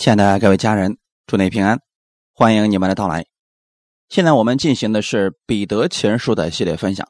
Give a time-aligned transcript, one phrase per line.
[0.00, 0.96] 亲爱的各位家人，
[1.26, 1.78] 祝你平安，
[2.32, 3.26] 欢迎你们的到来。
[4.08, 7.06] 现在我们进行的是《彼得前书》的系列分享。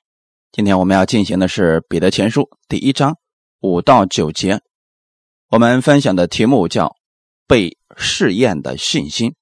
[0.50, 3.17] 今天我们要进行的是《彼得前书》第一章
[3.61, 4.61] 五到九节。
[5.50, 6.97] 我们分享的题目叫
[7.47, 9.36] “被试验的信心”。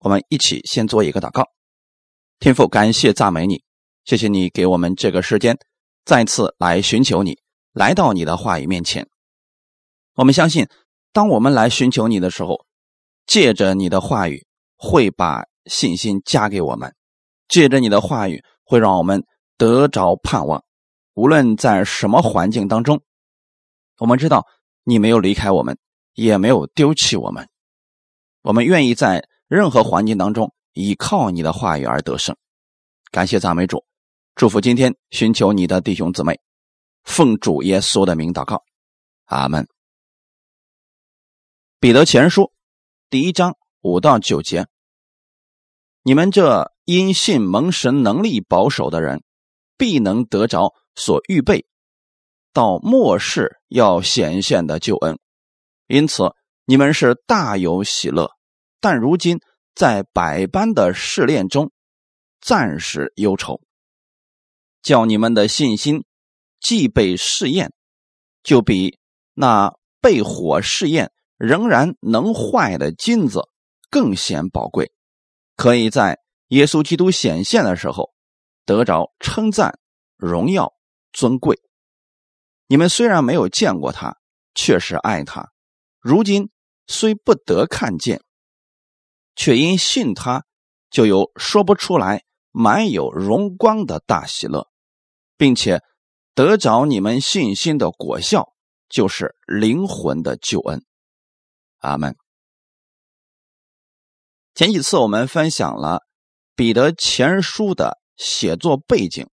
[0.00, 1.44] 我们一起先做一个祷告。
[2.38, 3.62] 天父，感谢赞美你，
[4.06, 5.58] 谢谢你给我们这个时间，
[6.06, 7.36] 再次来寻求你，
[7.74, 9.06] 来到你的话语面前。
[10.14, 10.66] 我们相信。
[11.12, 12.64] 当我们来寻求你的时候，
[13.26, 14.46] 借着你的话语
[14.76, 16.94] 会把信心加给我们，
[17.48, 19.24] 借着你的话语会让我们
[19.56, 20.64] 得着盼望。
[21.14, 23.02] 无论在什么环境当中，
[23.98, 24.46] 我们知道
[24.84, 25.76] 你没有离开我们，
[26.14, 27.48] 也没有丢弃我们。
[28.42, 32.34] 我们愿意在任何环境当中依靠你的话语而得胜。
[33.10, 33.84] 感谢赞美主，
[34.36, 36.40] 祝福今天寻求你的弟兄姊妹，
[37.02, 38.62] 奉主耶稣的名祷告，
[39.26, 39.66] 阿门。
[41.80, 42.52] 彼得前书
[43.08, 44.66] 第一章五到九节：
[46.02, 49.24] 你们这因信蒙神能力保守的人，
[49.78, 51.64] 必能得着所预备
[52.52, 55.18] 到末世要显现的救恩。
[55.86, 56.34] 因此，
[56.66, 58.30] 你们是大有喜乐。
[58.78, 59.40] 但如今
[59.74, 61.72] 在百般的试炼中，
[62.42, 63.62] 暂时忧愁，
[64.82, 66.04] 叫你们的信心
[66.60, 67.72] 既被试验，
[68.42, 68.98] 就比
[69.32, 69.72] 那
[70.02, 71.10] 被火试验。
[71.40, 73.48] 仍然能坏的金子
[73.90, 74.92] 更显宝贵，
[75.56, 78.10] 可以在耶稣基督显现的时候
[78.66, 79.78] 得着称赞、
[80.18, 80.74] 荣耀、
[81.14, 81.58] 尊贵。
[82.66, 84.18] 你们虽然没有见过他，
[84.54, 85.46] 确实爱他；
[85.98, 86.50] 如今
[86.86, 88.20] 虽不得看见，
[89.34, 90.44] 却因信他，
[90.90, 94.68] 就有说不出来、满有荣光的大喜乐，
[95.38, 95.80] 并且
[96.34, 98.52] 得着你们信心的果效，
[98.90, 100.84] 就是灵魂的救恩。
[101.80, 102.16] 阿门。
[104.54, 106.02] 前几次我们分享了
[106.54, 109.28] 彼得前书的写作背景，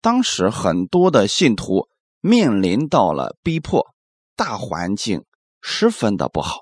[0.00, 1.88] 当时很多的信徒
[2.20, 3.94] 面临到了逼迫，
[4.34, 5.24] 大环境
[5.60, 6.60] 十分的不好。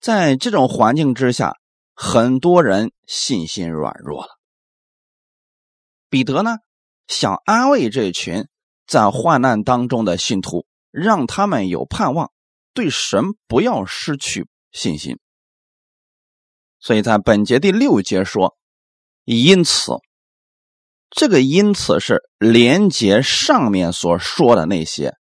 [0.00, 1.56] 在这种环境之下，
[1.94, 4.38] 很多人信心软弱了。
[6.08, 6.58] 彼得呢，
[7.08, 8.46] 想安慰这群
[8.86, 12.32] 在患难当中的信徒，让他们有盼望。
[12.72, 15.18] 对神不要失去信心，
[16.78, 18.56] 所以在本节第六节说，
[19.24, 19.92] 因此，
[21.10, 25.16] 这个因此是连接上面所说的那些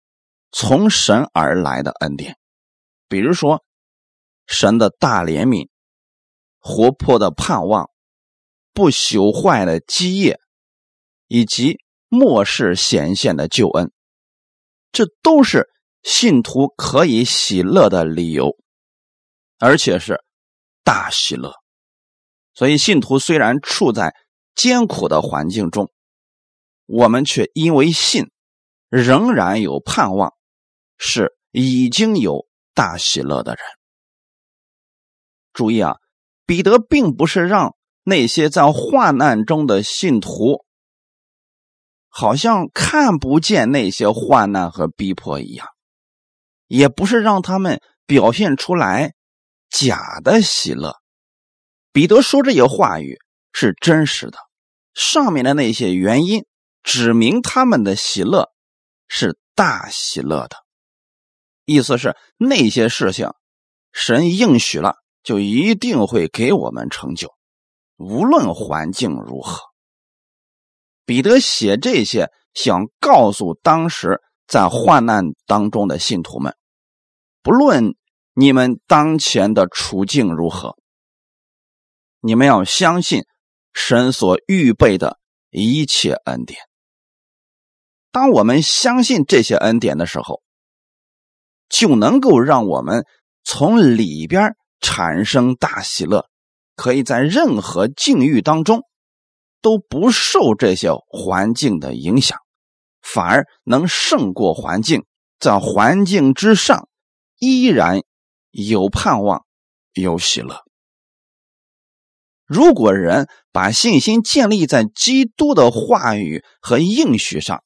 [0.53, 2.37] 从神而来的恩典，
[3.09, 3.65] 比如说
[4.47, 5.71] 神的大怜悯、
[6.59, 7.91] 活泼的盼望、
[8.75, 10.39] 不朽坏的基业，
[11.27, 11.79] 以及
[12.09, 13.91] 末世显现的救恩，
[14.93, 15.67] 这都是。
[16.11, 18.57] 信徒可以喜乐的理由，
[19.59, 20.25] 而且是
[20.83, 21.53] 大喜乐。
[22.55, 24.15] 所以，信徒虽然处在
[24.55, 25.93] 艰苦的环境中，
[26.87, 28.31] 我们却因为信，
[28.89, 30.33] 仍然有盼望，
[30.97, 33.63] 是已经有大喜乐的人。
[35.53, 35.97] 注意啊，
[36.47, 40.65] 彼得并不是让那些在患难中的信徒，
[42.09, 45.69] 好像看不见那些患难和逼迫一样。
[46.69, 49.15] 也不是让他们表现出来
[49.69, 50.95] 假的喜乐。
[51.93, 53.19] 彼得说这些话语
[53.53, 54.39] 是真实的，
[54.95, 56.45] 上面的那些原因
[56.83, 58.51] 指明他们的喜乐
[59.09, 60.56] 是大喜乐的，
[61.65, 63.33] 意思是那些事情
[63.93, 67.35] 神应许了，就一定会给我们成就，
[67.97, 69.61] 无论环境如何。
[71.05, 76.55] 彼得写这些，想告诉当时在患难当中的信徒们。
[77.49, 77.95] 不论
[78.35, 80.77] 你们当前的处境如何，
[82.21, 83.23] 你们要相信
[83.73, 86.61] 神所预备的一切恩典。
[88.13, 90.43] 当我们相信这些恩典的时候，
[91.71, 93.07] 就能够让我们
[93.45, 96.27] 从里边产生大喜乐，
[96.77, 98.83] 可以在任何境遇当中
[99.62, 102.39] 都不受这些环境的影响，
[103.01, 105.06] 反而能胜过环境，
[105.41, 106.88] 在环境之上。
[107.38, 108.02] 依然
[108.50, 109.46] 有盼望，
[109.93, 110.64] 有喜乐。
[112.44, 117.62] 如果人把信心建立在基督的话语和应许上，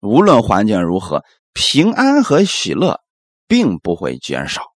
[0.00, 3.00] 无论环境如何，平安和喜乐
[3.46, 4.72] 并不会减少。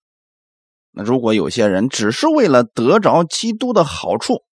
[0.91, 4.45] 那如果有些人只是为了得着基督的好处，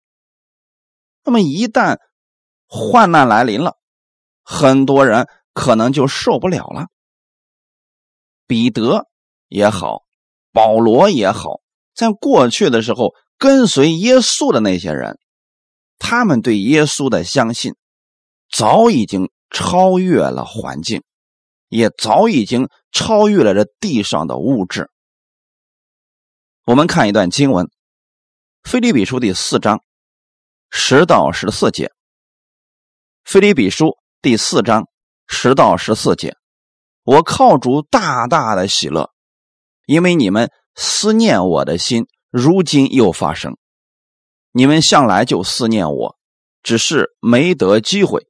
[1.22, 1.98] 那么一旦
[2.66, 3.76] 患难来临了，
[4.42, 6.88] 很多人可能就受不了了。
[8.48, 9.11] 彼得。
[9.52, 10.04] 也好，
[10.50, 11.60] 保罗也好，
[11.94, 15.18] 在过去的时候跟随耶稣的那些人，
[15.98, 17.74] 他们对耶稣的相信，
[18.50, 21.02] 早已经超越了环境，
[21.68, 24.90] 也早已经超越了这地上的物质。
[26.64, 27.66] 我们看一段经文，
[28.62, 29.82] 《腓立比书》第四章
[30.70, 31.88] 十到十四节，
[33.24, 33.86] 《腓利比书》
[34.22, 34.88] 第四章
[35.26, 36.34] 十到十四节，
[37.02, 39.11] 我靠主大大的喜乐，
[39.86, 43.56] 因为你们思念我的心，如今又发生。
[44.52, 46.16] 你们向来就思念我，
[46.62, 48.26] 只是没得机会。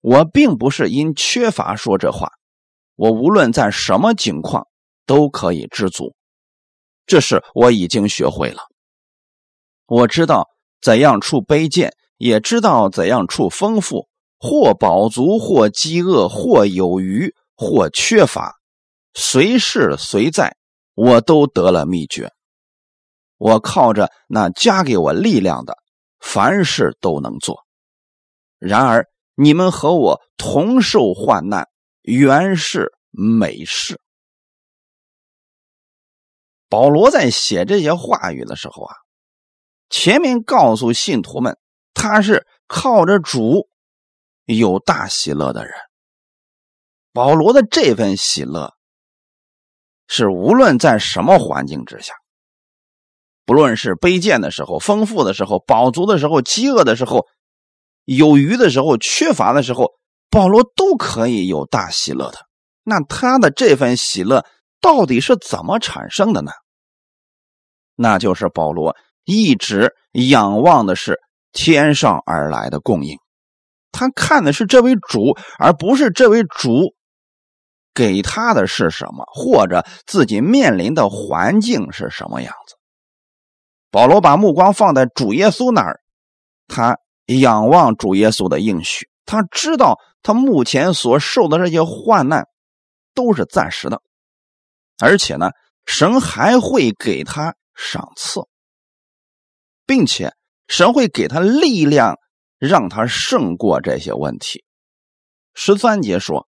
[0.00, 2.32] 我并不是因缺乏说这话，
[2.94, 4.66] 我无论在什么境况
[5.06, 6.14] 都可以知足。
[7.04, 8.62] 这是我已经学会了。
[9.86, 10.48] 我知道
[10.80, 14.08] 怎样处卑贱，也知道怎样处丰富，
[14.38, 18.56] 或饱足，或饥饿，或有余，或缺乏，
[19.14, 20.54] 随是随在，
[20.98, 22.32] 我都得了秘诀。
[23.36, 25.78] 我靠着那加给我力量的，
[26.18, 27.64] 凡事都能做。
[28.58, 29.06] 然而
[29.36, 31.68] 你们和我同受患难，
[32.02, 34.00] 原是美事。
[36.68, 38.96] 保罗在写这些话语的时候啊，
[39.88, 41.56] 前面告诉信徒们，
[41.94, 43.68] 他是靠着主
[44.46, 45.72] 有大喜乐的人。
[47.12, 48.74] 保罗的这份喜乐，
[50.08, 52.14] 是无论在什么环境之下，
[53.46, 57.26] 不论是卑贱的时候、丰富的时候、饱足的时候、饥饿的时候、
[58.04, 59.92] 有余的时候、缺乏的时候，
[60.28, 62.38] 保罗都可以有大喜乐的。
[62.82, 64.44] 那他的这份喜乐。
[64.80, 66.52] 到底是怎么产生的呢？
[67.96, 68.94] 那就是保罗
[69.24, 71.18] 一直仰望的是
[71.50, 73.18] 天上而来的供应，
[73.90, 76.94] 他看的是这位主，而不是这位主
[77.98, 82.76] 给他的是什么，或者自己面临的环境是什么样子。
[83.90, 85.98] 保罗把目光放在主耶稣那儿，
[86.68, 92.46] 他仰望主耶稣的应许，他知道他目前所受的这些患难
[93.14, 94.00] 都是暂时的。
[95.00, 95.50] 而且呢，
[95.84, 98.42] 神还会给他赏赐，
[99.86, 100.32] 并且
[100.68, 102.16] 神会给他力量，
[102.60, 104.62] 让他胜过这些问题。
[105.52, 106.46] 十三节说：“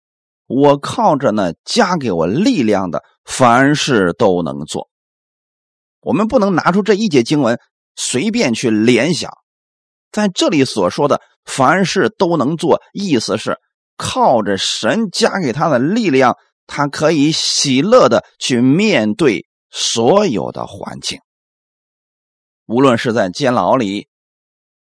[0.47, 4.89] 我靠着那加给我力量的，凡事都能做。”
[6.01, 7.59] 我们不能拿出这一节经文
[7.95, 9.31] 随便去联想，
[10.11, 13.57] 在这里所说的“凡事都能做”，意思是
[13.97, 16.37] 靠着神加给他的力量。
[16.65, 21.19] 他可以喜乐的去面对所有的环境，
[22.65, 24.07] 无论是在监牢里，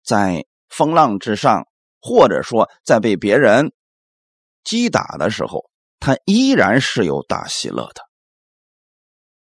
[0.06, 1.66] 在风浪之上，
[2.00, 3.72] 或者说在被别人
[4.64, 5.70] 击打的时候，
[6.00, 8.02] 他依然是有大喜乐的。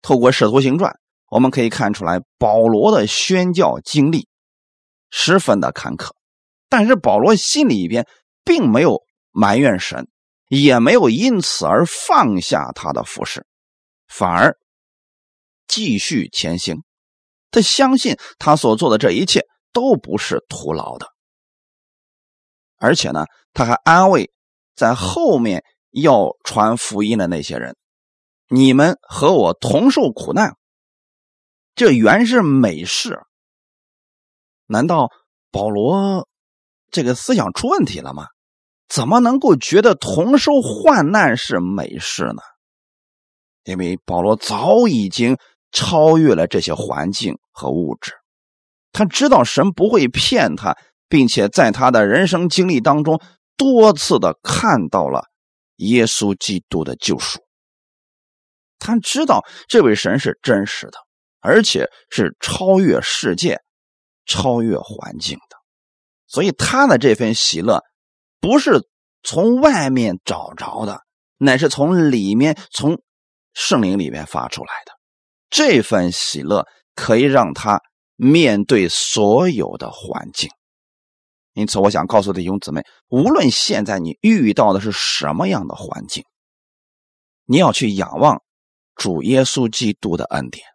[0.01, 0.91] 透过《使徒行传》，
[1.29, 4.27] 我们可以看出来，保罗的宣教经历
[5.09, 6.11] 十分的坎坷，
[6.69, 8.07] 但是保罗心里边
[8.43, 10.07] 并没有埋怨神。
[10.49, 13.47] 也没有因此而放下他的服饰，
[14.07, 14.55] 反而
[15.67, 16.83] 继续前行。
[17.49, 21.07] 他相信他所做的这一切都不是徒劳的，
[22.77, 24.31] 而且呢，他还安慰
[24.75, 27.75] 在后面要传福音的那些人
[28.49, 30.55] ：“你们和我同受苦难，
[31.75, 33.21] 这原是美事。”
[34.67, 35.09] 难道
[35.51, 36.27] 保罗
[36.91, 38.27] 这个思想出问题了吗？
[38.87, 42.41] 怎么能够觉得同受患难是美事呢？
[43.63, 45.37] 因为保罗早已经
[45.71, 48.13] 超越了这些环境和物质，
[48.91, 50.77] 他知道神不会骗他，
[51.07, 53.19] 并且在他的人生经历当中
[53.57, 55.25] 多次的看到了
[55.77, 57.39] 耶稣基督的救赎。
[58.79, 60.97] 他知道这位神是真实的，
[61.39, 63.61] 而且是超越世界、
[64.25, 65.57] 超越环境的，
[66.27, 67.81] 所以他的这份喜乐。
[68.41, 68.85] 不是
[69.21, 70.99] 从外面找着的，
[71.37, 73.01] 乃是从里面、从
[73.53, 74.91] 圣灵里面发出来的。
[75.49, 77.79] 这份喜乐可以让他
[78.17, 80.49] 面对所有的环境。
[81.53, 86.23] 因此，我想告诉弟兄姊妹，无论现在你遇到的是什么样的环境，
[87.45, 88.41] 你要去仰望
[88.95, 90.65] 主耶稣基督的恩典。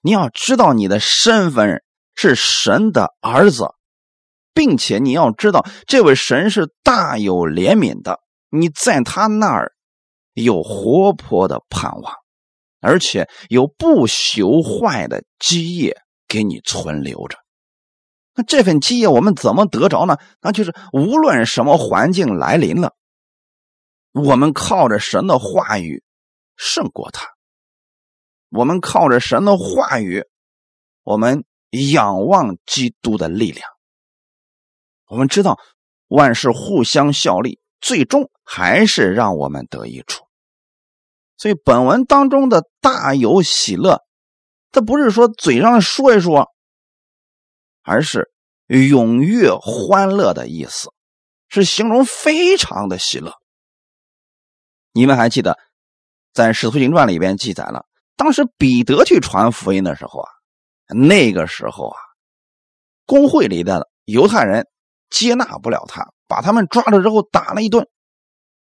[0.00, 1.82] 你要知道你的身份
[2.14, 3.66] 是神的儿子。
[4.52, 8.18] 并且你要知道，这位神是大有怜悯的，
[8.50, 9.72] 你在他那儿
[10.34, 12.12] 有活泼的盼望，
[12.80, 17.38] 而且有不朽坏的基业给你存留着。
[18.42, 20.18] 这份基业我们怎么得着呢？
[20.40, 22.94] 那就是无论什么环境来临了，
[24.12, 26.02] 我们靠着神的话语
[26.56, 27.26] 胜过他。
[28.50, 30.24] 我们靠着神的话语，
[31.02, 31.44] 我们
[31.92, 33.68] 仰望基督的力量。
[35.06, 35.58] 我们知道
[36.08, 40.24] 万事互相效力，最终还是让我们得益处。
[41.36, 44.02] 所以本文当中的大有喜乐，
[44.72, 46.48] 它不是说嘴上说一说，
[47.90, 48.30] 而是
[48.68, 50.92] 踊跃欢乐的意思，
[51.48, 53.34] 是形容非常的喜乐。
[54.92, 55.58] 你们还记得？
[56.32, 57.84] 在《使徒行传》里边记载了，
[58.16, 60.30] 当时彼得去传福音的时候啊，
[60.94, 61.98] 那个时候啊，
[63.06, 64.68] 公会里的犹太人
[65.08, 67.88] 接纳不了他，把他们抓了之后打了一顿。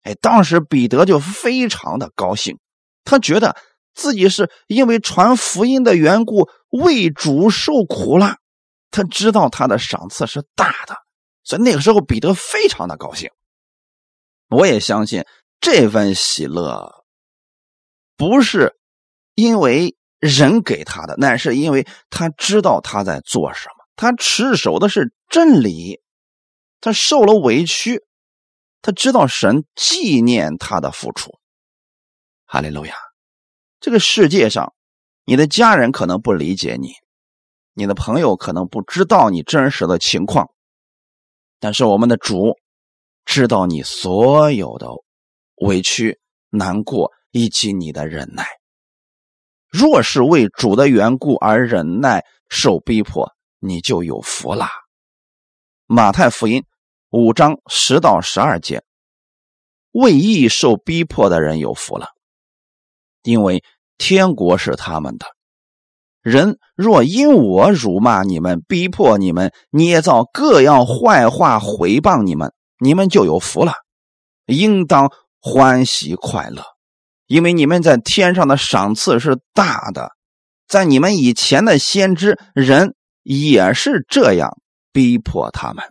[0.02, 2.58] 哎，当时彼得就非常的高兴，
[3.04, 3.56] 他觉得
[3.94, 8.38] 自己是因为传福音的缘故为主受苦了，
[8.92, 10.96] 他知道他的赏赐是大的，
[11.44, 13.30] 所以那个时候彼得非常的高兴。
[14.50, 15.26] 我也相信
[15.60, 17.06] 这份喜乐。
[18.18, 18.76] 不是
[19.36, 23.86] 因为人给他的，乃是因为他知道他在做什么。
[23.96, 26.02] 他持守的是真理，
[26.82, 28.04] 他受了委屈，
[28.82, 31.38] 他知道神纪念他的付出。
[32.46, 32.96] 哈利路亚！
[33.80, 34.74] 这个世界上，
[35.24, 36.94] 你的家人可能不理解你，
[37.80, 40.52] 你的朋友可能不知道你真实的情况，
[41.60, 42.56] 但是我们的主
[43.26, 44.90] 知道你所有的
[45.56, 46.20] 委屈、
[46.52, 47.12] 难过。
[47.32, 48.44] 以及你的忍耐，
[49.68, 54.66] 若是为主的缘故而忍耐受逼迫，你就有福了。
[55.86, 56.66] 马太福音
[57.12, 58.84] 五章十到十二节，
[59.92, 62.08] 为义受逼迫的人有福了，
[63.22, 63.64] 因为
[64.00, 65.28] 天国是他们的。
[66.22, 73.74] 人若因我辱骂你们、逼迫你们、捏造各样坏话回谤你们，你们就有福了，
[74.46, 76.64] 应当欢喜快乐。
[77.26, 80.12] 因为你们在天上的赏赐是大的，
[80.68, 84.58] 在你们以前的先知人也是这样
[84.92, 85.84] 逼迫他们。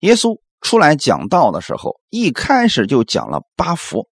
[0.00, 4.08] 耶稣出来讲道的时候，一开始就讲了八福，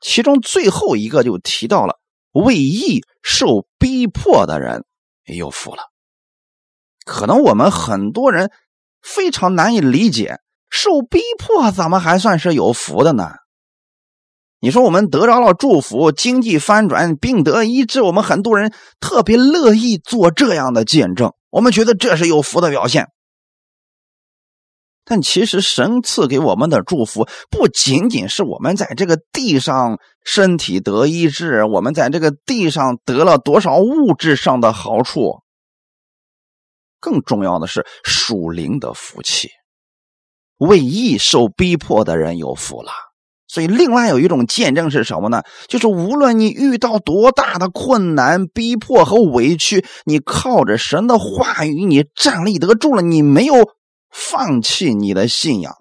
[0.00, 1.94] 其中最后一个就提到了
[2.38, 4.84] 为义受逼迫的人
[5.24, 5.82] 有福了。
[7.04, 8.50] 可能我们很多人
[9.02, 10.40] 非常难以理解，
[10.70, 13.30] 受逼迫怎么还算是有福的呢？
[14.60, 23.08] 你说我们得着了祝福，经济翻转，病得医治，我们很多人特别乐意做这样的见证，我们觉得这是有福的表现。
[25.08, 35.40] 但其实神赐给我们的祝福，不仅仅是我们在这个地上身体得医治，我们在这个地上得了多少物质上的好处，
[37.00, 39.48] 更重要的是属灵的福气。
[40.58, 42.90] 为义受逼迫的人有福了。
[43.50, 45.42] 所以，另外有一种见证是什么呢？
[45.68, 53.54] 就是无论你遇到多大的困难、逼迫和委屈，你靠着神的话语，你站立得住了，你没有
[54.10, 55.76] 放弃你的信仰，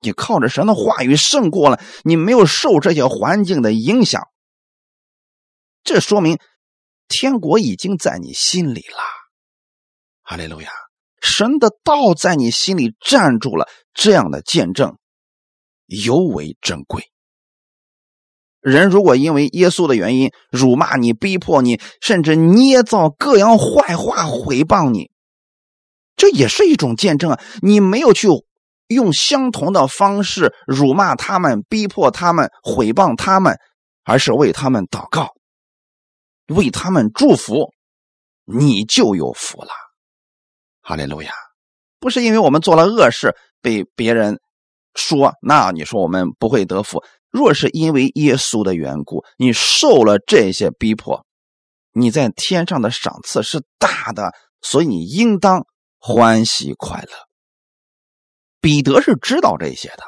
[0.00, 4.28] 你靠着神的话语胜过了，你没有受这些环境的影响，
[5.82, 6.38] 这说明
[7.08, 8.98] 天国已经在你心里了。
[10.22, 10.70] 哈利路亚！
[11.20, 14.96] 神的道在你心里站住了，这样的见证。
[15.86, 17.10] 尤为珍贵。
[18.60, 25.10] 人如果因为耶稣的原因辱骂你、逼迫你，甚至捏造各样坏话毁谤你，
[26.16, 27.40] 这也是一种见证啊！
[27.62, 28.28] 你没有去
[28.88, 33.56] 用相同的方式辱骂他们、逼迫他们、毁谤他们，
[34.04, 35.34] 而是为他们祷告，
[36.48, 37.70] 为他们祝福，
[38.44, 39.70] 你就有福了。
[40.80, 41.30] 哈利路亚！
[42.00, 44.40] 不是因为我们做了恶事被别人。
[44.98, 47.04] 说，那你说我们不会得福。
[47.30, 51.26] 若是因为耶稣的缘故，你受了这些逼迫，
[51.92, 54.32] 你在天上的赏赐是大的，
[54.62, 55.66] 所以你应当
[55.98, 57.10] 欢喜快乐。
[58.60, 60.02] 彼得是知道这些的，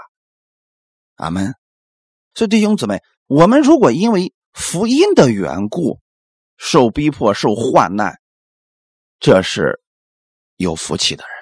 [1.17, 1.55] 阿门。
[2.35, 6.01] 所以弟兄姊妹，我们如果因为福音的缘故
[6.57, 8.19] 受逼迫、受患难，
[9.21, 9.81] 这是
[10.57, 11.33] 有福气的人，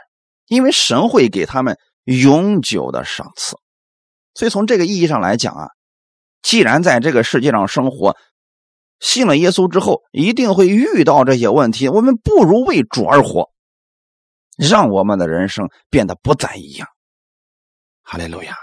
[0.46, 1.78] 因为神会给他们。
[2.06, 3.56] 永久的赏赐，
[4.32, 5.70] 所以从这个意义上来讲啊，
[6.40, 8.16] 既然在这个世界上生活，
[9.00, 13.50] 信了耶稣之后一定会遇到这些问题，我们不如为主而活，
[14.56, 16.88] 让我们的人生变得不再一样。
[18.02, 18.56] 哈利路亚！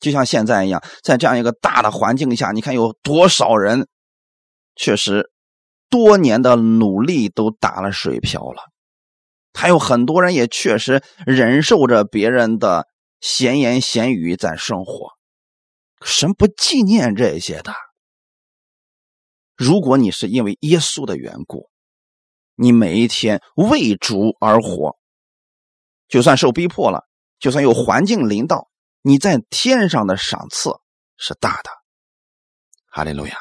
[0.00, 3.88] 就像现在一样，在这样一个大的环境下，你看有多少人
[4.76, 5.30] 确实
[5.90, 8.62] 多年的努力都打了水漂了。
[9.54, 12.86] 还有很多人也确实忍受着别人的
[13.20, 15.10] 闲言闲语在生活，
[16.04, 17.74] 神不纪念这些的。
[19.56, 21.68] 如果你是因为耶稣的缘故，
[22.60, 24.96] 你每一天为主而活，
[26.08, 27.04] 就算受逼迫了，
[27.38, 28.68] 就算有环境临到，
[29.00, 30.72] 你在天上的赏赐
[31.16, 31.70] 是大的。
[32.90, 33.36] 哈利路亚。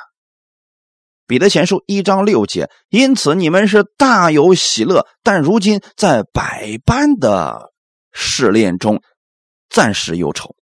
[1.26, 7.74] 彼得前书一章六节，因此你们是大有喜乐，但如今在百般的
[8.14, 9.02] 试炼中，
[9.68, 10.56] 暂时忧愁。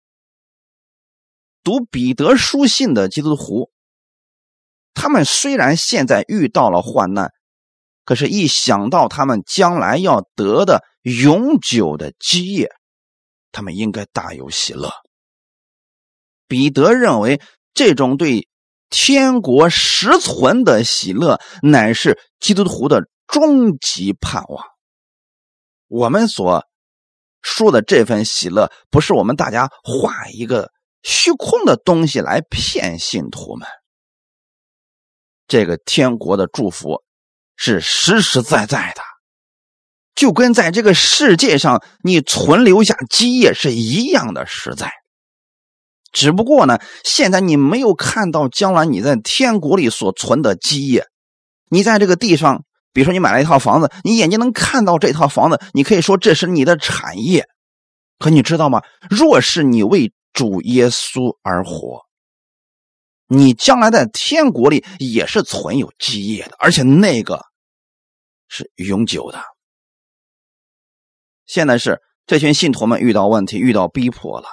[1.62, 3.70] 读彼得书信的基督徒，
[4.94, 7.32] 他们虽然现在遇到了患难，
[8.06, 12.70] 可是，一想到他们将来要得的永久的基业，
[13.52, 14.90] 他们应该大有喜乐。
[16.48, 17.42] 彼得认为，
[17.74, 18.48] 这种对。
[18.92, 24.64] 天国实存的喜乐，乃是基督徒的终极盼望。
[25.88, 26.64] 我们所
[27.42, 30.72] 说的这份喜乐，不是我们大家画一个
[31.02, 33.68] 虚空的东西来骗信徒们。
[35.48, 37.04] 这个天国的祝福
[37.56, 39.02] 是实实在在的，
[40.16, 44.92] 就跟在这个世界上你存留下基业是一样的实在。
[46.12, 51.08] 只不过呢，现在你没有看到将来你在天国里所存的基业。
[51.70, 57.48] 你在这个地上，比如说你买了一套房子，你眼睛能看到这套房子，你可以说这是你的产业。
[58.18, 58.82] 可你知道吗？
[59.10, 62.04] 若是你为主耶稣而活，
[63.28, 67.44] 你将来在天国里也是存有基业的，而且那个
[68.48, 69.42] 是永久的。
[71.46, 74.48] 现在是这群信徒们遇到问题，遇到逼迫了。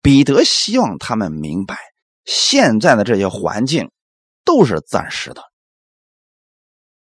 [0.00, 1.78] 彼得希望他们明白，
[2.24, 3.90] 现在的这些环境
[4.44, 5.42] 都是暂时的。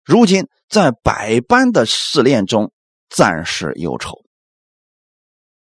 [0.03, 2.73] 如今在百般的试炼中，
[3.09, 4.23] 暂时忧愁。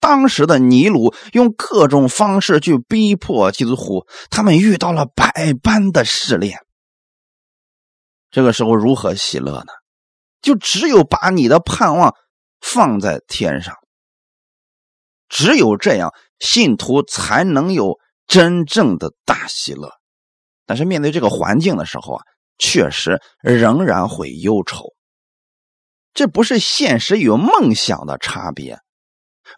[0.00, 6.58] 当时的尼禄用各种方式去逼迫基督徒，他们遇到了百般的试炼。
[8.30, 9.72] 这个时候如何喜乐呢？
[10.40, 12.14] 就只有把你的盼望
[12.60, 13.76] 放在天上。
[15.28, 19.92] 只有这样，信徒才能有真正的大喜乐。
[20.64, 22.22] 但是面对这个环境的时候啊，
[22.56, 24.94] 确实仍然会忧愁。
[26.14, 28.78] 这不是现实与梦想的差别，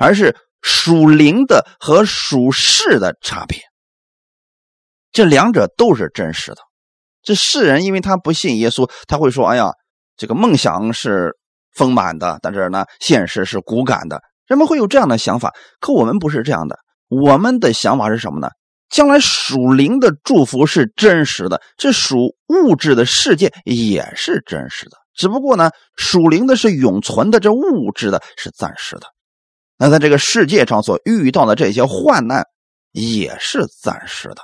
[0.02, 3.60] 而是属灵的和属世的差别。
[5.12, 6.58] 这两者都是真实的。
[7.22, 9.70] 这世人因为他不信耶稣，他会说：“哎呀，
[10.16, 11.36] 这个梦想是
[11.72, 16.78] 丰满的，但是呢，现实是骨感的。”人们会有这样的想法，可我们不是这样的。
[17.08, 18.48] 我们的想法是什么呢？
[18.90, 24.96] 将来属灵的祝福是真实的，这属物质的世界也是真实的。
[25.14, 29.06] 只不过呢，属灵的是永存的，这物质的是暂时的。
[29.82, 32.46] 那在这个世界上所遇到的这些患难
[32.92, 34.36] 也是暂时的。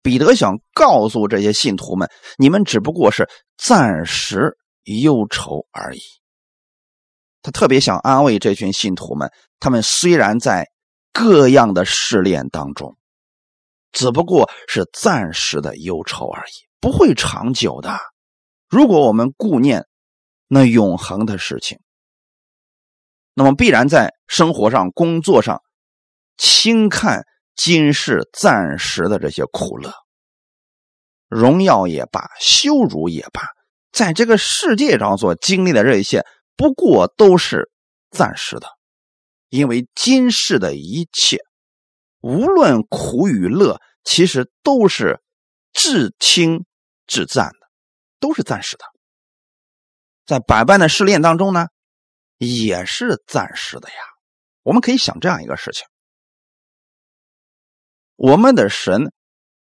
[0.00, 2.08] 彼得想告诉这些信徒们：
[2.38, 6.00] 你们只不过是暂时忧愁而已。
[7.42, 10.70] 他特别想安慰这群信徒们，他们虽然在
[11.12, 12.96] 各样的试炼当中，
[13.92, 17.98] 只不过是暂时的忧愁而已，不会长久的。
[18.70, 19.84] 如果我们顾念
[20.48, 21.78] 那永恒的事情，
[23.38, 25.60] 那么必然在生活上、工作上
[26.38, 29.92] 轻看今世暂时的这些苦乐、
[31.28, 33.42] 荣耀也罢、羞辱也罢，
[33.92, 36.24] 在这个世界上所经历的这一切。
[36.56, 37.70] 不过都是
[38.10, 38.66] 暂时的，
[39.50, 41.36] 因为今世的一切，
[42.22, 45.20] 无论苦与乐，其实都是
[45.74, 46.64] 至轻
[47.06, 47.68] 至赞的，
[48.18, 48.84] 都是暂时的。
[50.24, 51.66] 在百般的试炼当中呢，
[52.38, 53.96] 也是暂时的呀。
[54.62, 55.86] 我们可以想这样一个事情：
[58.16, 59.12] 我们的神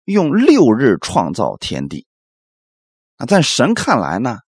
[0.05, 2.07] 用六日创造天地，
[3.17, 4.39] 啊，在神看来呢？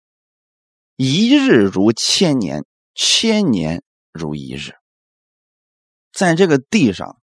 [0.97, 4.73] 一日如千年，千年如一日。
[6.13, 7.21] 在这个地上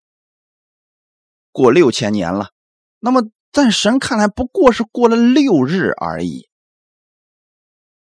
[1.50, 2.50] 过六千年了，
[2.98, 6.48] 那么在神看来不过是过了六日而已。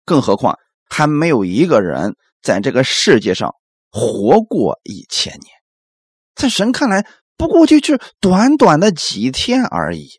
[0.03, 0.57] 更何况
[0.89, 3.53] 还没有一个人在这个世界上
[3.91, 5.53] 活过一千年，
[6.35, 10.09] 在神看来不过就是短短的几天而已。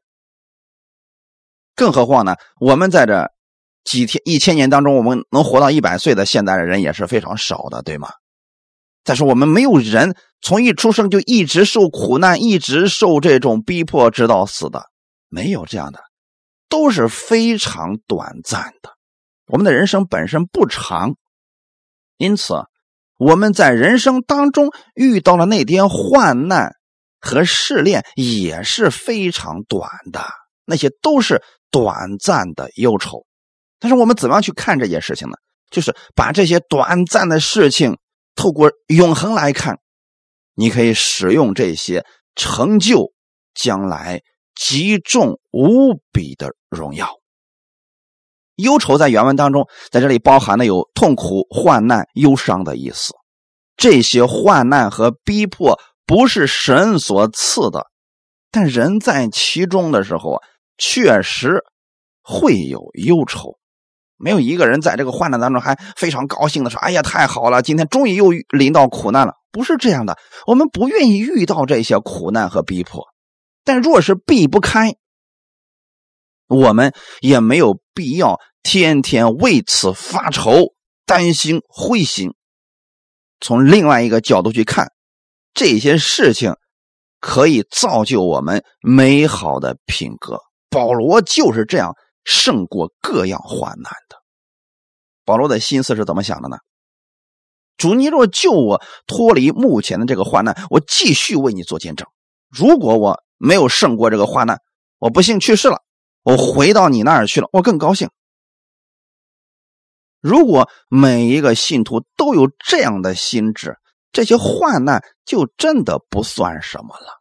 [1.75, 3.31] 更何况呢，我们在这。
[3.85, 8.11] 几天一千年当中，我们能活到一百岁的现代的人也是非常少的，对吗？
[9.03, 14.85] 再说，我们没有人从一出生就一直受苦难，一直受这种逼迫，直到死的，
[15.29, 15.99] 没有这样的，
[16.69, 18.91] 都是非常短暂的。
[19.47, 21.17] 我们的人生本身不长，
[22.23, 22.55] 因此
[23.19, 26.77] 我们在人生当中遇到了那点患难
[27.19, 30.25] 和试炼也是非常短的。
[30.65, 33.27] 那些都是短暂的忧愁。
[33.81, 35.35] 但是我们怎么样去看这件事情呢？
[35.69, 37.99] 就是把这些短暂的事情
[38.37, 39.81] 透过永恒来看，
[40.55, 42.07] 你可以使用这些
[42.37, 43.13] 成就
[43.53, 44.23] 将来
[44.55, 47.22] 极重无比的荣耀。
[48.63, 53.13] 忧愁在原文当中，在这里包含的有痛苦、患难、忧伤的意思。
[53.77, 57.87] 这些患难和逼迫不是神所赐的，
[58.51, 60.41] 但人在其中的时候啊，
[60.79, 61.65] 确实
[62.23, 63.59] 会有忧愁。
[64.17, 73.05] 没有一个人在这个患难当中还非常高兴的说：“哎呀，太好了，今天终于又临到苦难了。”不是这样的，我们不愿意遇到这些苦难和逼迫，
[73.65, 74.95] 但若是避不开，
[76.47, 80.75] 我们也没有必要天天为此发愁、
[81.07, 82.35] 担心、灰心。
[83.41, 84.93] 从另外一个角度去看，
[85.55, 86.55] 这些事情
[87.21, 90.41] 可以造就我们美好的品格。
[90.71, 91.95] 保罗就是这样。
[92.25, 94.17] 胜过各样患难的，
[95.25, 96.59] 保罗的心思是怎么想的呢？
[97.77, 102.07] 主，你若救我脱离目前的这个患难，我继续为你做见证。
[102.49, 104.61] 如果我没有胜过这个患难，
[105.01, 105.79] 我不幸去世了，
[106.23, 108.09] 我回到你那儿去了，我更高兴。
[110.23, 113.77] 如果每一个信徒都有这样的心智，
[114.11, 117.21] 这些患难就真的不算什么了。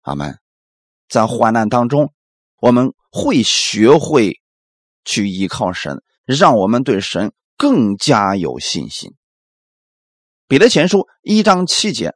[0.00, 0.38] 阿门。
[1.06, 2.14] 在患难当中，
[2.60, 2.94] 我们。
[3.18, 4.42] 会学会
[5.02, 9.14] 去依靠神，让我们对神更加有信心。
[10.46, 12.12] 彼得前书一章七节，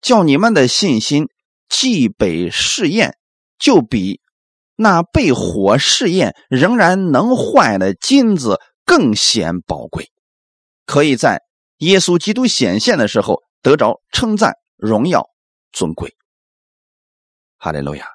[0.00, 1.26] 叫你们的信心
[1.68, 3.18] 既被试验，
[3.58, 4.22] 就比
[4.76, 10.10] 那被火试验仍然能坏的金子更显宝贵，
[10.86, 11.42] 可以在
[11.78, 15.28] 耶稣基督显现的时候得着称赞、荣耀、
[15.72, 16.14] 尊贵。
[17.56, 18.06] 哈利路亚。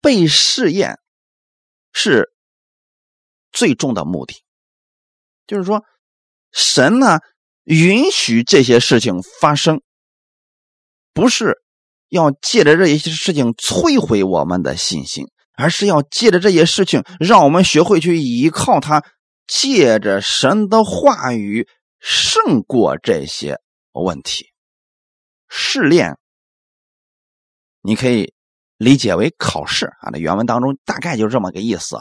[0.00, 1.00] 被试验
[1.92, 2.32] 是
[3.50, 4.44] 最终的目的，
[5.48, 5.82] 就是说，
[6.52, 7.18] 神呢
[7.64, 9.82] 允许这些事情发生，
[11.12, 11.60] 不是
[12.08, 19.02] 要借着这些事情摧毁我们的信心，而是要借着这些事情，让我们学会去依靠他，
[19.46, 21.66] 借着神的话语
[21.98, 23.58] 胜过这些
[23.92, 24.46] 问题。
[25.48, 26.16] 试炼，
[27.82, 28.34] 你可以。
[28.78, 31.96] 理解为考试啊，那原文当中大概就是这么个意思。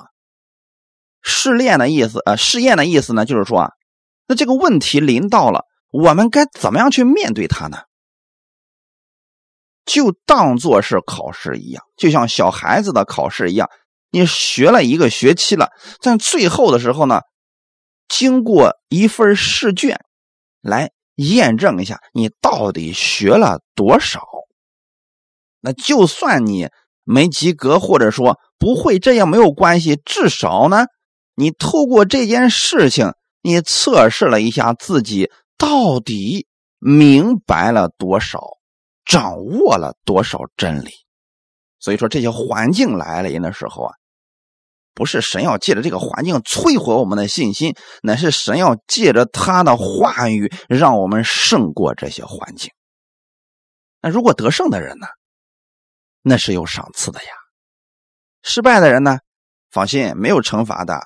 [1.21, 3.71] 试炼的意思，呃，试验的意思呢，就是说啊，
[4.27, 7.77] 那这个问题临到了，我们该怎么样去面对它呢？
[9.85, 13.69] 就当做是考试一样，就像小孩子的考试一样，
[14.09, 15.69] 你学了一个学期了，
[16.01, 17.21] 在最后的时候呢，
[18.07, 19.99] 经过一份试卷
[20.61, 24.21] 来验证一下你到底学了多少。
[25.61, 26.69] 那就算你
[27.03, 29.99] 没及格，或者说不会，这也没有关系。
[30.05, 30.85] 至少呢，
[31.35, 36.47] 你透过这件事情，你测试了一下自己到底
[36.79, 38.41] 明白了多少，
[39.05, 40.91] 掌握了多少真理。
[41.79, 43.93] 所以说，这些环境来临的时候啊，
[44.93, 52.71] 不是神要借着这个环境摧毁我们的信心，乃是神要借着他的话语，让我们胜过这些环境。
[54.01, 55.07] 那如果得胜的人呢？
[56.27, 57.29] 那是有赏赐的呀，
[58.41, 59.19] 失败的人呢，
[59.69, 60.99] 放心，没有惩罚的。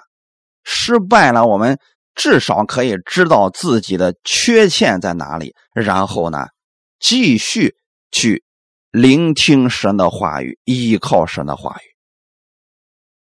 [0.64, 1.78] 失败了，我们
[2.16, 6.48] 至少可以知道自己的缺陷在哪里，然后呢，
[7.00, 7.76] 继续
[8.12, 8.44] 去
[8.92, 11.86] 聆听神的话语，依靠神的话语。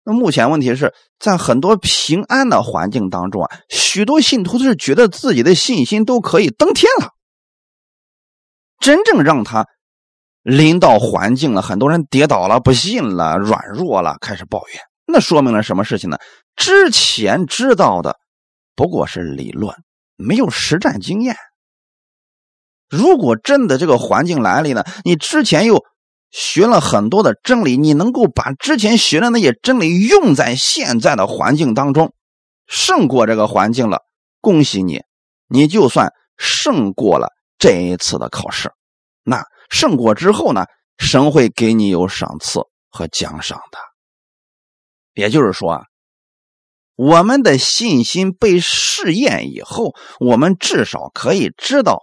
[0.04, 7.10] 那目前问题是在很多平安的环境当中啊，许多信徒是觉得自己的信心都可以登天了，
[8.78, 9.66] 真正让他。
[10.44, 14.82] 临到环境了，很多人跌倒了，不信了，软弱了，开始抱怨。
[15.06, 16.18] 那说明了什么事情呢？
[16.56, 18.18] 之前知道的
[18.74, 19.72] 不过是理论，
[20.16, 21.36] 没有实战经验。
[22.92, 25.82] 如果真的这个环境来临呢，你之前又
[26.30, 32.12] 学了很多的真理，你能够把之前学的那些真理用在现在的环境当中，
[32.66, 34.02] 胜过这个环境了，
[34.42, 35.00] 恭喜你，
[35.48, 37.28] 你就算胜过了
[37.58, 38.70] 这一次的考试，
[39.24, 39.42] 那。
[39.70, 40.66] 胜过之后呢，
[40.98, 43.78] 神会给你有赏赐和奖赏的。
[45.14, 45.82] 也就是说啊，
[46.94, 52.02] 我们的信心被试验以后，我们至少可以知道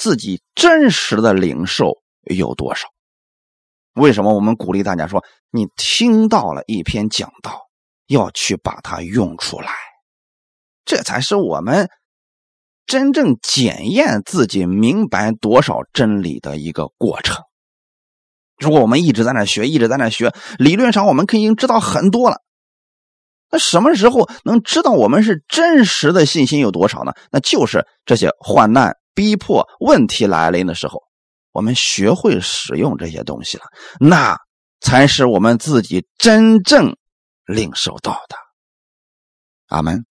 [0.00, 2.88] 自己真实的领受有多少。
[3.92, 7.68] 为什么我们鼓励大家说，你听到了一篇讲道，
[8.06, 9.70] 要去把它用出来，
[10.86, 11.90] 这才是我们。
[12.86, 17.44] 真正检验自己明白多少真理的一个过程，
[18.56, 22.38] 如果我们一直在那学，一直在那学，理论上我们肯定知道很多了。
[23.50, 27.12] 那什么时候能知道我们是真实的信心有多少呢？
[27.30, 31.02] 那就是这些患难、逼迫、问题来临的时候，
[31.52, 33.64] 我们学会使用这些东西了，
[33.98, 34.38] 那
[34.80, 36.96] 才是我们自己真正
[37.44, 38.36] 领受到的。
[39.68, 40.04] 阿门。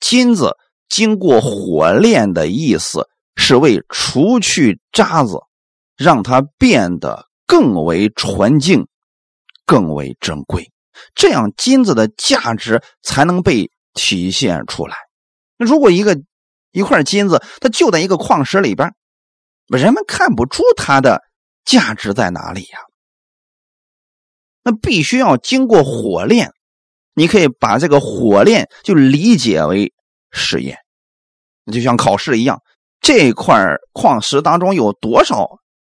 [0.00, 0.56] 金子
[0.88, 5.38] 经过火炼的意思是为除去渣子，
[5.96, 8.86] 让它变得更为纯净、
[9.64, 10.70] 更为珍贵。
[11.14, 14.96] 这样金子的价值才能被体现出来。
[15.56, 16.20] 如果一个
[16.74, 18.92] 一块金子，它就在一个矿石里边，
[19.68, 21.22] 人们看不出它的
[21.64, 22.78] 价值在哪里呀？
[24.62, 26.50] 那必须要经过火炼。
[27.14, 29.92] 你可以把这个火炼就理解为
[30.32, 30.78] 实验，
[31.72, 32.60] 就像考试一样，
[33.00, 35.48] 这块矿石当中有多少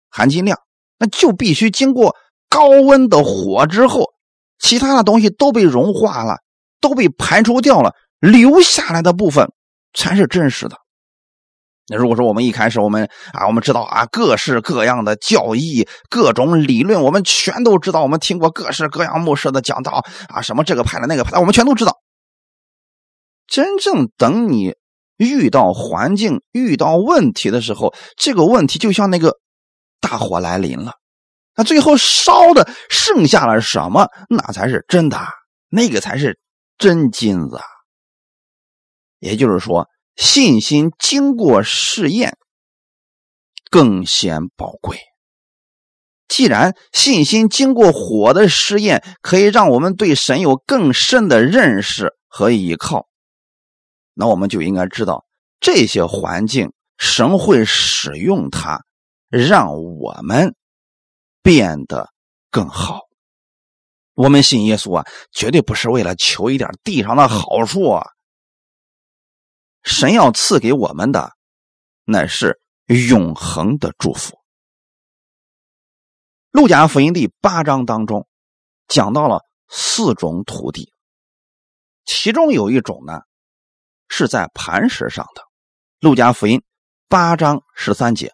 [0.09, 0.57] 含金量，
[0.97, 2.15] 那就必须经过
[2.49, 4.13] 高温的火之后。
[4.61, 6.39] 其他的东西都被融化了，
[6.81, 9.53] 都被排除掉了，留下来的部分
[9.99, 10.77] 才是真实的。
[11.89, 21.97] 那如果说我们一开始我们啊，我们知道啊，各式各样的教义、各种理论，我们全都知道，我们听过各式各样牧师的讲道啊，什么这个派的那个派的，我们全都知道。
[23.47, 24.75] 真正等你
[25.17, 29.39] 遇到环境、遇到问题的时候，这个问题就像那个
[30.01, 30.93] 大火来临了。
[31.57, 34.07] 那最后烧的剩下了什么？
[34.29, 35.19] 那才是真的，
[35.71, 36.39] 那个才是
[36.77, 37.57] 真金子。
[37.57, 37.65] 啊
[39.19, 42.37] 也就是说，信心经过试验
[43.71, 44.99] 更显宝贵。
[46.29, 53.07] 既然信心经过火的试验，可以让我们对神有更深的认识和依靠，
[54.15, 55.25] 那我们就应该知道，
[55.61, 58.83] 这些环境神会使用它，
[59.31, 60.55] 让我们。
[61.41, 62.11] 变得
[62.51, 63.03] 更好。
[64.13, 68.05] 我们信耶稣啊，绝对不是为了求一点地上的好处啊。
[69.89, 71.33] 神要赐给我们的，
[72.05, 74.39] 乃是永恒的祝福。
[76.51, 78.29] 路加福音第八章当中
[78.87, 80.93] 讲到了四种土地，
[82.05, 83.21] 其中有一种呢
[84.09, 85.43] 是在磐石上的。
[86.01, 86.63] 路加福音
[87.09, 88.33] 八章十三节，